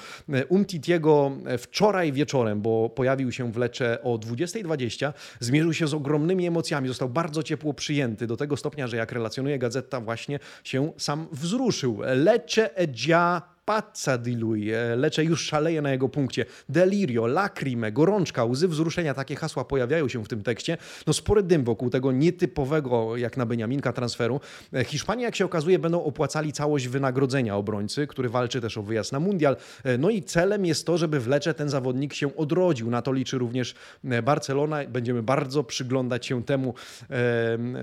Umtitiego 0.48 1.32
wczoraj 1.58 2.12
wieczorem, 2.12 2.60
bo 2.60 2.90
pojawił 2.90 3.32
się 3.32 3.52
w 3.52 3.56
Lecce 3.56 4.02
o 4.02 4.18
20.20. 4.18 5.12
Zmierzył 5.40 5.72
się 5.72 5.88
z 5.88 5.94
ogromnymi 5.94 6.46
emocjami, 6.46 6.88
został 6.88 7.08
bardzo 7.08 7.42
ciepło 7.42 7.74
przyjęty, 7.74 8.26
do 8.26 8.36
tego 8.36 8.56
stopnia, 8.56 8.86
że 8.86 8.96
jak 8.96 9.12
relacjonuje 9.12 9.45
gazeta, 9.58 10.00
właśnie 10.00 10.38
się 10.64 10.92
sam 10.98 11.28
wzruszył. 11.32 12.00
Lecce 12.14 12.76
e 12.76 12.88
già 12.88 13.55
pazza 13.66 14.18
di 14.18 14.34
lui, 14.34 14.70
Lecce 14.96 15.24
już 15.24 15.44
szaleje 15.46 15.82
na 15.82 15.92
jego 15.92 16.08
punkcie. 16.08 16.44
Delirio, 16.68 17.26
lacrime, 17.26 17.92
gorączka, 17.92 18.44
łzy 18.44 18.68
wzruszenia, 18.68 19.14
takie 19.14 19.36
hasła 19.36 19.64
pojawiają 19.64 20.08
się 20.08 20.24
w 20.24 20.28
tym 20.28 20.42
tekście. 20.42 20.78
No 21.06 21.12
spory 21.12 21.42
dym 21.42 21.64
wokół 21.64 21.90
tego 21.90 22.12
nietypowego, 22.12 23.16
jak 23.16 23.36
na 23.36 23.46
Beniaminka, 23.46 23.92
transferu. 23.92 24.40
E, 24.72 24.84
Hiszpanie, 24.84 25.24
jak 25.24 25.36
się 25.36 25.44
okazuje, 25.44 25.78
będą 25.78 26.04
opłacali 26.04 26.52
całość 26.52 26.88
wynagrodzenia 26.88 27.56
obrońcy, 27.56 28.06
który 28.06 28.28
walczy 28.28 28.60
też 28.60 28.78
o 28.78 28.82
wyjazd 28.82 29.12
na 29.12 29.20
mundial. 29.20 29.56
E, 29.84 29.98
no 29.98 30.10
i 30.10 30.22
celem 30.22 30.66
jest 30.66 30.86
to, 30.86 30.98
żeby 30.98 31.20
w 31.20 31.28
Lecce 31.28 31.54
ten 31.54 31.68
zawodnik 31.68 32.14
się 32.14 32.36
odrodził. 32.36 32.90
Na 32.90 33.02
to 33.02 33.12
liczy 33.12 33.38
również 33.38 33.74
e, 34.04 34.22
Barcelona. 34.22 34.84
Będziemy 34.88 35.22
bardzo 35.22 35.64
przyglądać 35.64 36.26
się 36.26 36.44
temu 36.44 36.74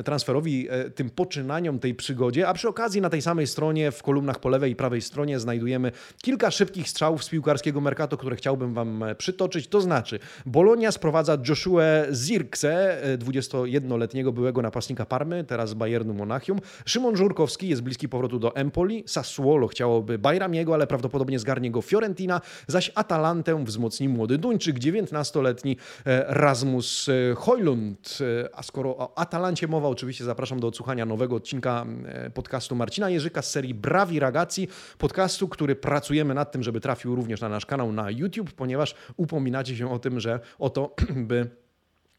transferowi, 0.06 0.68
tym 0.96 1.10
poczynaniom, 1.10 1.80
tej 1.80 1.96
przygodzie, 1.96 2.48
a 2.48 2.54
przy 2.54 2.68
okazji 2.68 3.02
na 3.02 3.10
tej 3.10 3.22
samej 3.22 3.48
stronie, 3.48 3.92
w 3.92 4.04
kolumnach 4.04 4.40
po 4.40 4.50
lewej 4.50 4.72
i 4.72 4.76
prawej 4.76 5.02
stronie 5.02 5.40
znajdujemy 5.40 5.73
Kilka 6.22 6.52
szybkich 6.52 6.90
strzałów 6.90 7.24
z 7.24 7.30
piłkarskiego 7.30 7.82
Mercato, 7.82 8.18
które 8.18 8.36
chciałbym 8.36 8.74
Wam 8.74 9.04
przytoczyć, 9.18 9.68
to 9.68 9.82
znaczy 9.82 10.20
Bolonia 10.46 10.92
sprowadza 10.92 11.38
Joshua 11.50 11.84
Zirkse, 12.12 12.98
21-letniego 13.18 14.32
byłego 14.32 14.62
napastnika 14.62 15.06
Parmy, 15.06 15.44
teraz 15.44 15.74
Bayernu 15.74 16.14
Monachium. 16.14 16.60
Szymon 16.86 17.16
Żurkowski 17.16 17.68
jest 17.68 17.82
bliski 17.82 18.10
powrotu 18.10 18.40
do 18.40 18.56
Empoli. 18.56 19.04
Sassuolo 19.08 19.68
chciałoby 19.68 20.20
Bajramiego, 20.20 20.74
ale 20.74 20.88
prawdopodobnie 20.88 21.40
zgarnie 21.40 21.72
go 21.72 21.82
Fiorentina, 21.82 22.42
zaś 22.68 22.92
Atalantę 22.96 23.64
wzmocni 23.66 24.10
młody 24.10 24.38
Duńczyk, 24.38 24.80
19-letni 24.80 25.78
e, 26.06 26.26
Rasmus 26.28 27.10
e, 27.10 27.36
Hojlund. 27.36 28.18
E, 28.22 28.56
a 28.56 28.64
skoro 28.64 28.98
o 28.98 29.18
Atalancie 29.18 29.68
mowa, 29.68 29.88
oczywiście 29.88 30.24
zapraszam 30.24 30.60
do 30.60 30.68
odsłuchania 30.68 31.06
nowego 31.06 31.36
odcinka 31.36 31.86
podcastu 32.34 32.76
Marcina 32.76 33.10
Jerzyka 33.10 33.42
z 33.42 33.52
serii 33.52 33.74
Brawi 33.74 34.20
Ragazzi, 34.20 34.68
podcastu, 34.98 35.48
który 35.48 35.63
pracujemy 35.82 36.34
nad 36.34 36.52
tym, 36.52 36.64
żeby 36.64 36.80
trafił 36.80 37.16
również 37.16 37.42
na 37.42 37.50
nasz 37.50 37.66
kanał 37.66 37.92
na 37.92 38.12
YouTube, 38.12 38.52
ponieważ 38.52 38.96
upominacie 39.18 39.78
się 39.78 39.92
o 39.92 40.00
tym, 40.00 40.20
że 40.20 40.40
oto 40.60 40.96
by 41.30 41.50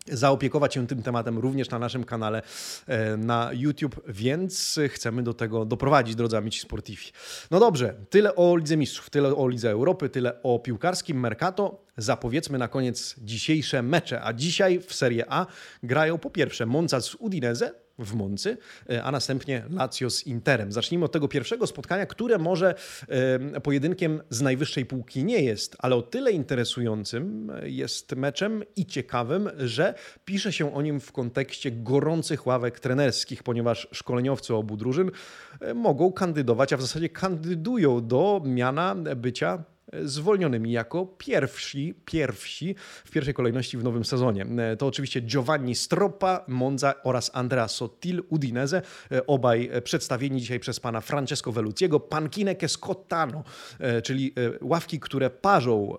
zaopiekować 0.06 0.74
się 0.74 0.86
tym 0.86 1.02
tematem 1.02 1.38
również 1.38 1.70
na 1.70 1.78
naszym 1.78 2.04
kanale 2.04 2.42
e, 2.86 3.16
na 3.16 3.50
YouTube, 3.52 4.00
więc 4.08 4.80
chcemy 4.88 5.22
do 5.22 5.34
tego 5.34 5.64
doprowadzić, 5.64 6.14
drodzy 6.14 6.36
amici 6.36 6.60
sportivi. 6.60 7.06
No 7.50 7.60
dobrze, 7.60 7.94
tyle 8.10 8.34
o 8.34 8.56
Lidze 8.56 8.76
Mistrzów, 8.76 9.10
tyle 9.10 9.36
o 9.36 9.48
Lidze 9.48 9.70
Europy, 9.70 10.08
tyle 10.08 10.42
o 10.42 10.58
piłkarskim 10.58 11.20
Mercato. 11.20 11.84
Zapowiedzmy 11.96 12.58
na 12.58 12.68
koniec 12.68 13.14
dzisiejsze 13.18 13.82
mecze, 13.82 14.22
a 14.22 14.32
dzisiaj 14.32 14.80
w 14.80 14.94
Serie 14.94 15.24
A 15.28 15.46
grają 15.82 16.18
po 16.18 16.30
pierwsze 16.30 16.66
Monza 16.66 17.00
z 17.00 17.14
Udinese, 17.14 17.83
w 17.98 18.14
Moncy, 18.14 18.56
e, 18.90 19.02
a 19.02 19.10
następnie 19.10 19.62
Lazio 19.70 20.10
z 20.10 20.26
Interem. 20.26 20.72
Zacznijmy 20.72 21.04
od 21.04 21.12
tego 21.12 21.28
pierwszego 21.28 21.66
spotkania, 21.66 22.06
które 22.06 22.38
może 22.38 22.74
pojedynkiem 23.62 24.22
z 24.30 24.40
najwyższej 24.40 24.86
półki 24.86 25.24
nie 25.24 25.42
jest, 25.42 25.76
ale 25.78 25.96
o 25.96 26.02
tyle 26.02 26.32
interesującym 26.32 27.52
jest 27.62 28.16
meczem 28.16 28.62
i 28.76 28.86
ciekawym, 28.86 29.50
że 29.58 29.94
pisze 30.24 30.52
się 30.52 30.74
o 30.74 30.82
nim 30.82 31.00
w 31.00 31.12
kontekście 31.12 31.70
gorących 31.70 32.46
ławek 32.46 32.80
trenerskich, 32.80 33.42
ponieważ 33.42 33.88
szkoleniowcy 33.92 34.54
obu 34.54 34.76
drużyn 34.76 35.10
e, 35.60 35.74
mogą 35.74 36.12
kandydować, 36.12 36.72
a 36.72 36.76
w 36.76 36.82
zasadzie 36.82 37.08
kandydują 37.08 38.06
do 38.06 38.42
miana 38.44 38.94
bycia 39.16 39.64
zwolnionymi 40.02 40.72
jako 40.72 41.06
pierwsi, 41.06 41.94
pierwsi 42.04 42.74
w 43.04 43.10
pierwszej 43.10 43.34
kolejności 43.34 43.78
w 43.78 43.84
nowym 43.84 44.04
sezonie. 44.04 44.46
To 44.78 44.86
oczywiście 44.86 45.20
Giovanni 45.20 45.74
Stroppa, 45.74 46.44
Monza 46.48 46.94
oraz 47.02 47.30
Andrea 47.34 47.68
Sottil, 47.68 48.22
Udinese, 48.28 48.82
obaj 49.26 49.70
przedstawieni 49.84 50.40
dzisiaj 50.40 50.60
przez 50.60 50.80
pana 50.80 51.00
Francesco 51.00 51.52
Veluciego, 51.52 52.00
Pankineke 52.00 52.68
Scottano, 52.68 53.44
czyli 54.02 54.34
ławki, 54.60 55.00
które 55.00 55.30
parzą. 55.30 55.96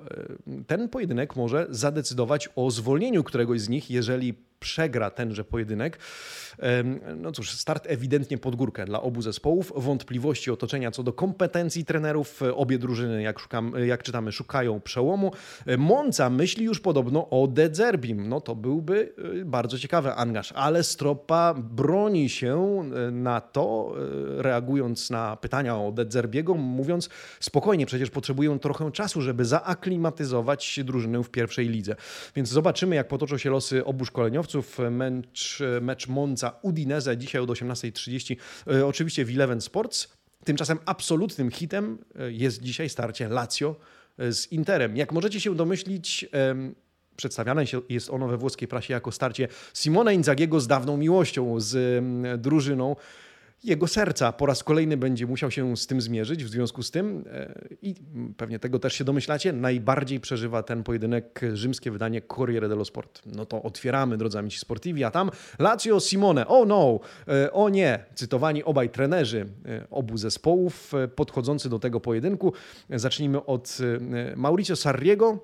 Ten 0.67 0.89
pojedynek 0.89 1.35
może 1.35 1.67
zadecydować 1.69 2.49
o 2.55 2.71
zwolnieniu 2.71 3.23
któregoś 3.23 3.61
z 3.61 3.69
nich, 3.69 3.91
jeżeli 3.91 4.33
przegra 4.59 5.09
tenże 5.09 5.43
pojedynek. 5.43 5.99
No 7.15 7.31
cóż, 7.31 7.51
start 7.51 7.87
ewidentnie 7.87 8.37
pod 8.37 8.55
górkę 8.55 8.85
dla 8.85 9.01
obu 9.01 9.21
zespołów. 9.21 9.73
Wątpliwości 9.75 10.51
otoczenia 10.51 10.91
co 10.91 11.03
do 11.03 11.13
kompetencji 11.13 11.85
trenerów. 11.85 12.41
Obie 12.55 12.77
drużyny, 12.77 13.21
jak, 13.21 13.39
szukam, 13.39 13.73
jak 13.85 14.03
czytamy, 14.03 14.31
szukają 14.31 14.81
przełomu. 14.81 15.31
Monza 15.77 16.29
myśli 16.29 16.65
już 16.65 16.79
podobno 16.79 17.29
o 17.29 17.47
De 17.47 17.75
Zerbim. 17.75 18.29
No 18.29 18.41
to 18.41 18.55
byłby 18.55 19.13
y, 19.41 19.45
bardzo 19.45 19.79
ciekawy 19.79 20.13
angaż, 20.13 20.51
ale 20.51 20.83
Stropa 20.83 21.53
broni 21.53 22.29
się 22.29 22.83
y, 23.07 23.11
na 23.11 23.41
to, 23.41 23.95
y, 24.39 24.41
reagując 24.41 25.09
na 25.09 25.35
pytania 25.37 25.77
o 25.77 25.91
De 25.91 26.05
Zerbiego, 26.09 26.53
mówiąc 26.53 27.09
spokojnie, 27.39 27.85
przecież 27.85 28.09
potrzebują 28.09 28.59
trochę 28.59 28.91
czasu, 28.91 29.21
żeby 29.21 29.45
zaaklimatyzować 29.45 30.79
drużynę 30.83 31.23
w 31.23 31.29
pierwszej 31.29 31.69
lidze. 31.69 31.95
Więc 32.35 32.49
zobaczymy, 32.49 32.95
jak 32.95 33.07
potoczą 33.07 33.37
się 33.37 33.49
losy 33.49 33.85
obu 33.85 34.05
szkoleniowców. 34.05 34.44
Mecz, 34.91 35.63
mecz 35.81 36.07
Monza 36.07 36.59
Udinese 36.61 37.17
dzisiaj 37.17 37.41
od 37.41 37.49
18.30, 37.49 38.35
e, 38.67 38.85
oczywiście 38.85 39.25
w 39.25 39.29
Eleven 39.29 39.61
Sports. 39.61 40.07
Tymczasem 40.43 40.79
absolutnym 40.85 41.51
hitem 41.51 41.97
e, 42.19 42.31
jest 42.31 42.61
dzisiaj 42.61 42.89
starcie 42.89 43.29
Lazio 43.29 43.75
e, 44.17 44.33
z 44.33 44.51
Interem. 44.51 44.97
Jak 44.97 45.11
możecie 45.11 45.41
się 45.41 45.55
domyślić, 45.55 46.25
przedstawiane 47.15 47.63
jest 47.89 48.09
ono 48.09 48.27
we 48.27 48.37
włoskiej 48.37 48.67
prasie 48.67 48.93
jako 48.93 49.11
starcie 49.11 49.47
Simona 49.73 50.11
Inzagiego 50.11 50.59
z 50.59 50.67
dawną 50.67 50.97
miłością, 50.97 51.59
z 51.59 52.03
drużyną 52.41 52.95
jego 53.63 53.87
serca 53.87 54.31
po 54.31 54.45
raz 54.45 54.63
kolejny 54.63 54.97
będzie 54.97 55.27
musiał 55.27 55.51
się 55.51 55.77
z 55.77 55.87
tym 55.87 56.01
zmierzyć. 56.01 56.43
W 56.43 56.49
związku 56.49 56.83
z 56.83 56.91
tym, 56.91 57.23
e, 57.31 57.59
i 57.81 57.95
pewnie 58.37 58.59
tego 58.59 58.79
też 58.79 58.93
się 58.93 59.03
domyślacie, 59.03 59.53
najbardziej 59.53 60.19
przeżywa 60.19 60.63
ten 60.63 60.83
pojedynek 60.83 61.41
rzymskie 61.53 61.91
wydanie 61.91 62.21
Corriere 62.21 62.69
dello 62.69 62.85
Sport. 62.85 63.21
No 63.25 63.45
to 63.45 63.63
otwieramy, 63.63 64.17
drodzy 64.17 64.39
amici 64.39 64.59
sportivi, 64.59 65.03
a 65.03 65.11
tam 65.11 65.31
Lazio 65.59 65.99
Simone, 65.99 66.47
oh 66.47 66.65
no, 66.65 66.99
e, 67.27 67.51
o 67.51 67.69
nie, 67.69 68.05
cytowani 68.15 68.63
obaj 68.63 68.89
trenerzy 68.89 69.45
e, 69.65 69.87
obu 69.89 70.17
zespołów 70.17 70.91
podchodzący 71.15 71.69
do 71.69 71.79
tego 71.79 71.99
pojedynku. 71.99 72.53
Zacznijmy 72.89 73.45
od 73.45 73.77
Mauricio 74.35 74.75
Sarriego, 74.75 75.39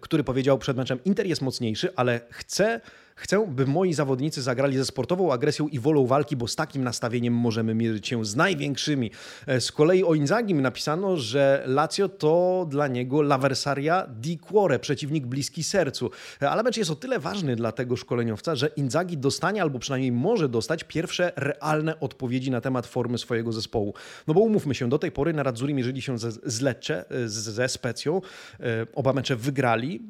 który 0.00 0.24
powiedział 0.24 0.58
przed 0.58 0.76
meczem: 0.76 0.98
Inter 1.04 1.26
jest 1.26 1.42
mocniejszy, 1.42 1.96
ale 1.96 2.20
chce 2.30 2.80
Chcę, 3.20 3.46
by 3.46 3.66
moi 3.66 3.94
zawodnicy 3.94 4.42
zagrali 4.42 4.76
ze 4.76 4.84
sportową 4.84 5.32
agresją 5.32 5.68
i 5.68 5.78
wolą 5.78 6.06
walki, 6.06 6.36
bo 6.36 6.48
z 6.48 6.56
takim 6.56 6.84
nastawieniem 6.84 7.34
możemy 7.34 7.74
mierzyć 7.74 8.08
się 8.08 8.24
z 8.24 8.36
największymi. 8.36 9.10
E, 9.46 9.60
z 9.60 9.72
kolei 9.72 10.04
o 10.04 10.14
Inzagim 10.14 10.62
napisano, 10.62 11.16
że 11.16 11.62
Lazio 11.66 12.08
to 12.08 12.66
dla 12.70 12.88
niego 12.88 13.22
l'avversaria 13.22 14.06
di 14.20 14.38
cuore, 14.38 14.78
przeciwnik 14.78 15.26
bliski 15.26 15.64
sercu. 15.64 16.10
E, 16.42 16.50
ale 16.50 16.62
mecz 16.62 16.76
jest 16.76 16.90
o 16.90 16.96
tyle 16.96 17.18
ważny 17.18 17.56
dla 17.56 17.72
tego 17.72 17.96
szkoleniowca, 17.96 18.54
że 18.54 18.66
Inzagi 18.66 19.18
dostanie 19.18 19.62
albo 19.62 19.78
przynajmniej 19.78 20.12
może 20.12 20.48
dostać 20.48 20.84
pierwsze 20.84 21.32
realne 21.36 22.00
odpowiedzi 22.00 22.50
na 22.50 22.60
temat 22.60 22.86
formy 22.86 23.18
swojego 23.18 23.52
zespołu. 23.52 23.94
No 24.26 24.34
bo 24.34 24.40
umówmy 24.40 24.74
się, 24.74 24.88
do 24.88 24.98
tej 24.98 25.12
pory 25.12 25.32
na 25.32 25.42
Radzuri 25.42 25.74
mierzyli 25.74 26.02
się 26.02 26.18
ze, 26.18 26.30
z 26.30 26.60
Lecce, 26.60 27.04
ze 27.26 27.68
Specją. 27.68 28.20
E, 28.60 28.86
oba 28.94 29.12
mecze 29.12 29.36
wygrali, 29.36 30.00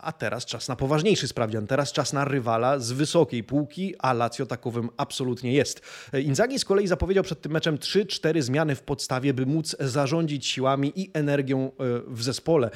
a 0.00 0.12
teraz 0.12 0.46
czas 0.46 0.68
na 0.68 0.76
poważniejszy 0.76 1.28
sprawdzian. 1.28 1.66
Teraz 1.66 1.92
czas 1.92 2.12
na 2.12 2.24
rywala 2.24 2.78
z 2.78 2.92
wysokiej 2.92 3.44
półki, 3.44 3.94
a 3.98 4.12
Lazio 4.12 4.46
takowym 4.46 4.88
absolutnie 4.96 5.52
jest. 5.52 5.82
Inzaghi 6.24 6.58
z 6.58 6.64
kolei 6.64 6.86
zapowiedział 6.86 7.24
przed 7.24 7.40
tym 7.40 7.52
meczem 7.52 7.76
3-4 7.76 8.42
zmiany 8.42 8.74
w 8.74 8.82
podstawie, 8.82 9.34
by 9.34 9.46
móc 9.46 9.76
zarządzić 9.80 10.46
siłami 10.46 10.92
i 10.96 11.10
energią 11.14 11.66
e, 11.66 11.70
w 12.06 12.22
zespole. 12.22 12.70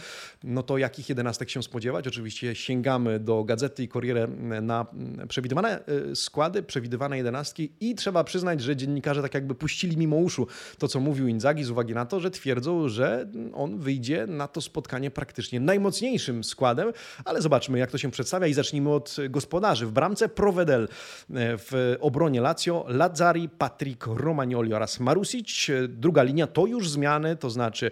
No 0.44 0.62
to 0.62 0.78
jakich 0.78 1.08
jedenastek 1.08 1.50
się 1.50 1.62
spodziewać? 1.62 2.08
Oczywiście 2.08 2.54
sięgamy 2.54 3.20
do 3.20 3.44
Gazety 3.44 3.82
i 3.82 3.88
Corriere 3.88 4.26
na 4.62 4.86
przewidywane 5.28 5.86
e, 5.86 6.16
składy, 6.16 6.62
przewidywane 6.62 7.16
jedenastki 7.16 7.72
i 7.80 7.94
trzeba 7.94 8.24
przyznać, 8.24 8.60
że 8.60 8.76
dziennikarze 8.76 9.22
tak 9.22 9.34
jakby 9.34 9.54
puścili 9.54 9.96
mimo 9.96 10.16
uszu 10.16 10.46
to, 10.78 10.88
co 10.88 11.00
mówił 11.00 11.28
Inzaghi 11.28 11.64
z 11.64 11.70
uwagi 11.70 11.94
na 11.94 12.06
to, 12.06 12.20
że 12.20 12.30
twierdzą, 12.30 12.88
że 12.88 13.26
on 13.54 13.78
wyjdzie 13.78 14.26
na 14.26 14.48
to 14.48 14.60
spotkanie 14.60 15.10
praktycznie 15.10 15.60
najmocniejszym 15.60 16.44
składem, 16.44 16.83
ale 17.24 17.42
zobaczmy, 17.42 17.78
jak 17.78 17.90
to 17.90 17.98
się 17.98 18.10
przedstawia 18.10 18.46
i 18.46 18.54
zacznijmy 18.54 18.92
od 18.92 19.16
gospodarzy. 19.30 19.86
W 19.86 19.92
bramce 19.92 20.28
Provedel, 20.28 20.82
e, 20.82 20.88
w 21.58 21.96
obronie 22.00 22.40
Lazio 22.40 22.84
Lazzari, 22.88 23.48
Patrick 23.48 24.06
Romagnoli 24.06 24.74
oraz 24.74 25.00
Marusic. 25.00 25.66
Druga 25.88 26.22
linia 26.22 26.46
to 26.46 26.66
już 26.66 26.90
zmiany, 26.90 27.36
to 27.36 27.50
znaczy 27.50 27.90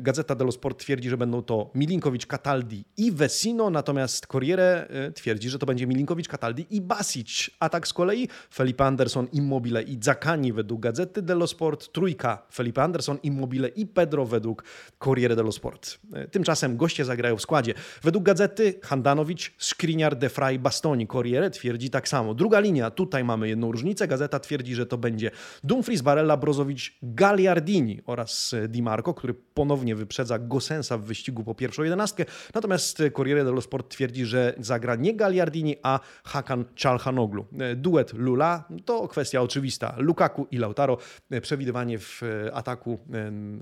Gazeta 0.00 0.34
dello 0.34 0.52
Sport 0.52 0.78
twierdzi, 0.78 1.10
że 1.10 1.16
będą 1.16 1.42
to 1.42 1.70
Milinkowicz, 1.74 2.26
Cataldi 2.26 2.84
i 2.96 3.12
Vesino, 3.12 3.70
natomiast 3.70 4.26
Corriere 4.26 4.86
e, 4.88 5.12
twierdzi, 5.12 5.50
że 5.50 5.58
to 5.58 5.66
będzie 5.66 5.86
Milinkowicz, 5.86 6.28
Cataldi 6.28 6.66
i 6.70 6.80
Basic. 6.80 7.50
Atak 7.60 7.88
z 7.88 7.92
kolei 7.92 8.28
Felipe 8.54 8.84
Anderson, 8.84 9.28
Immobile 9.32 9.82
i 9.82 9.98
Zakani 10.00 10.52
według 10.52 10.80
Gazety 10.80 11.22
dello 11.22 11.46
Sport. 11.46 11.92
Trójka 11.92 12.46
Felipe 12.52 12.82
Anderson, 12.82 13.18
Immobile 13.22 13.68
i 13.68 13.86
Pedro 13.86 14.26
według 14.26 14.64
Corriere 14.98 15.36
dello 15.36 15.52
Sport. 15.52 15.98
E, 16.12 16.28
tymczasem 16.28 16.76
goście 16.76 17.04
zagrają 17.04 17.36
w 17.36 17.42
składzie. 17.42 17.74
Według 18.02 18.24
Gazety 18.24 18.74
Handanowicz, 18.82 19.52
Skriniar, 19.58 20.16
De 20.16 20.28
Frey, 20.28 20.58
Bastoni. 20.58 21.06
Corriere 21.06 21.50
twierdzi 21.50 21.90
tak 21.90 22.08
samo. 22.08 22.34
Druga 22.34 22.60
linia, 22.60 22.90
tutaj 22.90 23.24
mamy 23.24 23.48
jedną 23.48 23.72
różnicę. 23.72 24.08
Gazeta 24.08 24.40
twierdzi, 24.40 24.74
że 24.74 24.86
to 24.86 24.98
będzie 24.98 25.30
Dumfries, 25.64 26.02
Barella, 26.02 26.36
Brozowicz, 26.36 26.98
Gagliardini 27.02 28.00
oraz 28.06 28.54
Di 28.68 28.82
Marco, 28.82 29.14
który 29.14 29.34
ponownie 29.34 29.96
wyprzedza 29.96 30.38
Gosensa 30.38 30.98
w 30.98 31.04
wyścigu 31.04 31.44
po 31.44 31.54
pierwszą 31.54 31.82
jedenastkę. 31.82 32.24
Natomiast 32.54 33.02
Corriere 33.16 33.44
dello 33.44 33.60
Sport 33.60 33.88
twierdzi, 33.88 34.24
że 34.24 34.54
zagra 34.58 34.96
nie 34.96 35.16
Gagliardini, 35.16 35.76
a 35.82 36.00
Hakan 36.24 36.64
Czalhanoglu. 36.74 37.46
Duet 37.76 38.12
Lula 38.12 38.64
to 38.84 39.08
kwestia 39.08 39.42
oczywista. 39.42 39.94
Lukaku 39.98 40.46
i 40.50 40.58
Lautaro 40.58 40.98
przewidywanie 41.42 41.98
w 41.98 42.22
ataku 42.52 42.98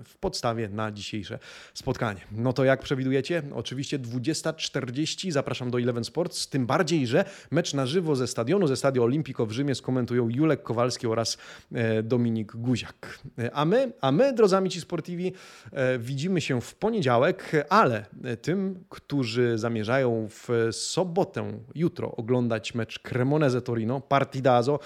w 0.05 0.17
podstawie 0.21 0.69
na 0.69 0.93
dzisiejsze 0.93 1.39
spotkanie. 1.75 2.21
No 2.33 2.53
to 2.53 2.65
jak 2.65 2.83
przewidujecie? 2.83 3.43
Oczywiście 3.55 3.99
20.40. 4.03 5.31
Zapraszam 5.31 5.71
do 5.71 5.79
Eleven 5.79 6.05
Sports, 6.05 6.49
tym 6.49 6.67
bardziej, 6.67 7.07
że 7.07 7.25
mecz 7.51 7.75
na 7.75 7.87
żywo 7.87 8.17
ze 8.17 8.27
stadionu, 8.27 8.67
ze 8.67 8.77
Stadio 8.77 9.05
Olimpico 9.05 9.47
w 9.47 9.53
Rzymie 9.53 9.75
skomentują 9.75 10.29
Julek 10.29 10.62
Kowalski 10.62 11.07
oraz 11.07 11.38
e, 11.73 12.03
Dominik 12.03 12.53
Guziak. 12.57 13.19
E, 13.38 13.55
a 13.55 13.65
my, 13.65 13.93
a 14.01 14.12
my, 14.12 14.33
drodzy 14.33 14.57
amici 14.57 14.81
sportivi, 14.81 15.33
e, 15.73 15.99
widzimy 15.99 16.41
się 16.41 16.61
w 16.61 16.75
poniedziałek, 16.75 17.67
ale 17.69 18.07
tym, 18.43 18.85
którzy 18.88 19.59
zamierzają 19.59 20.29
w 20.29 20.69
sobotę, 20.73 21.53
jutro 21.75 22.17
oglądać 22.17 22.75
mecz 22.75 22.99
Cremoneze 22.99 23.62
Torino, 23.62 24.01
Partidazo, 24.01 24.79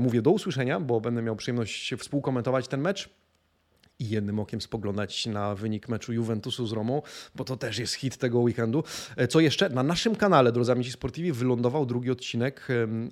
mówię 0.00 0.22
do 0.22 0.30
usłyszenia, 0.30 0.80
bo 0.80 1.00
będę 1.00 1.22
miał 1.22 1.36
przyjemność 1.36 1.94
współkomentować 1.98 2.68
ten 2.68 2.80
mecz 2.80 3.19
i 4.00 4.08
jednym 4.08 4.38
okiem 4.38 4.60
spoglądać 4.60 5.26
na 5.26 5.54
wynik 5.54 5.88
meczu 5.88 6.12
Juventusu 6.12 6.66
z 6.66 6.72
Romą, 6.72 7.02
bo 7.34 7.44
to 7.44 7.56
też 7.56 7.78
jest 7.78 7.94
hit 7.94 8.16
tego 8.16 8.40
weekendu. 8.40 8.84
E, 9.16 9.28
co 9.28 9.40
jeszcze? 9.40 9.68
Na 9.68 9.82
naszym 9.82 10.16
kanale, 10.16 10.52
drodzy 10.52 10.72
Amici 10.72 10.92
Sportivi, 10.92 11.32
wylądował 11.32 11.86
drugi 11.86 12.10
odcinek 12.10 12.68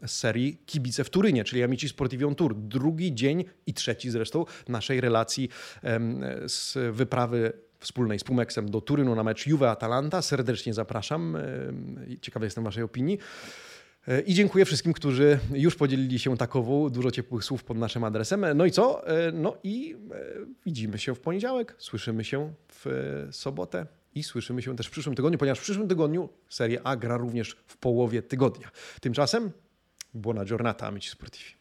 serii 0.07 0.63
Kibice 0.67 1.05
w 1.05 1.11
Turynie, 1.11 1.45
czyli 1.45 1.63
Amici 1.63 1.89
Sportivi 1.89 2.25
on 2.25 2.35
Tour. 2.35 2.55
Drugi 2.57 3.15
dzień 3.15 3.45
i 3.67 3.75
trzeci 3.75 4.11
zresztą 4.11 4.45
naszej 4.69 5.01
relacji 5.01 5.49
z 6.47 6.79
wyprawy 6.93 7.53
wspólnej 7.81 8.19
z 8.19 8.25
Pumeksem 8.25 8.71
do 8.71 8.81
Turynu 8.81 9.15
na 9.15 9.23
mecz 9.23 9.47
Juve-Atalanta. 9.47 10.23
Serdecznie 10.23 10.75
zapraszam. 10.75 11.37
Ciekawy 12.21 12.47
jestem 12.47 12.65
Waszej 12.65 12.83
opinii. 12.83 13.19
I 14.27 14.35
dziękuję 14.35 14.65
wszystkim, 14.65 14.93
którzy 14.93 15.39
już 15.53 15.77
podzielili 15.77 16.19
się 16.19 16.37
takową. 16.37 16.91
Dużo 16.91 17.11
ciepłych 17.11 17.45
słów 17.45 17.65
pod 17.65 17.79
naszym 17.79 18.05
adresem. 18.05 18.47
No 18.55 18.67
i 18.67 18.71
co? 18.71 19.09
E, 19.09 19.33
no 19.33 19.57
i 19.65 19.97
e, 20.13 20.25
widzimy 20.67 20.99
się 20.99 21.15
w 21.15 21.21
poniedziałek, 21.21 21.75
słyszymy 21.79 22.25
się 22.25 22.53
w 22.69 22.87
sobotę 23.33 23.87
i 24.15 24.23
słyszymy 24.23 24.63
się 24.63 24.77
też 24.77 24.87
w 24.87 24.91
przyszłym 24.91 25.15
tygodniu, 25.15 25.39
ponieważ 25.39 25.59
w 25.59 25.63
przyszłym 25.63 25.89
tygodniu 25.89 26.29
Serie 26.49 26.81
A 26.85 26.97
gra 26.97 27.17
również 27.17 27.57
w 27.67 27.77
połowie 27.77 28.23
tygodnia. 28.23 28.71
Tymczasem 29.01 29.51
buona 30.15 30.45
giornata, 30.45 30.87
amici 30.87 31.11
sportivi. 31.11 31.59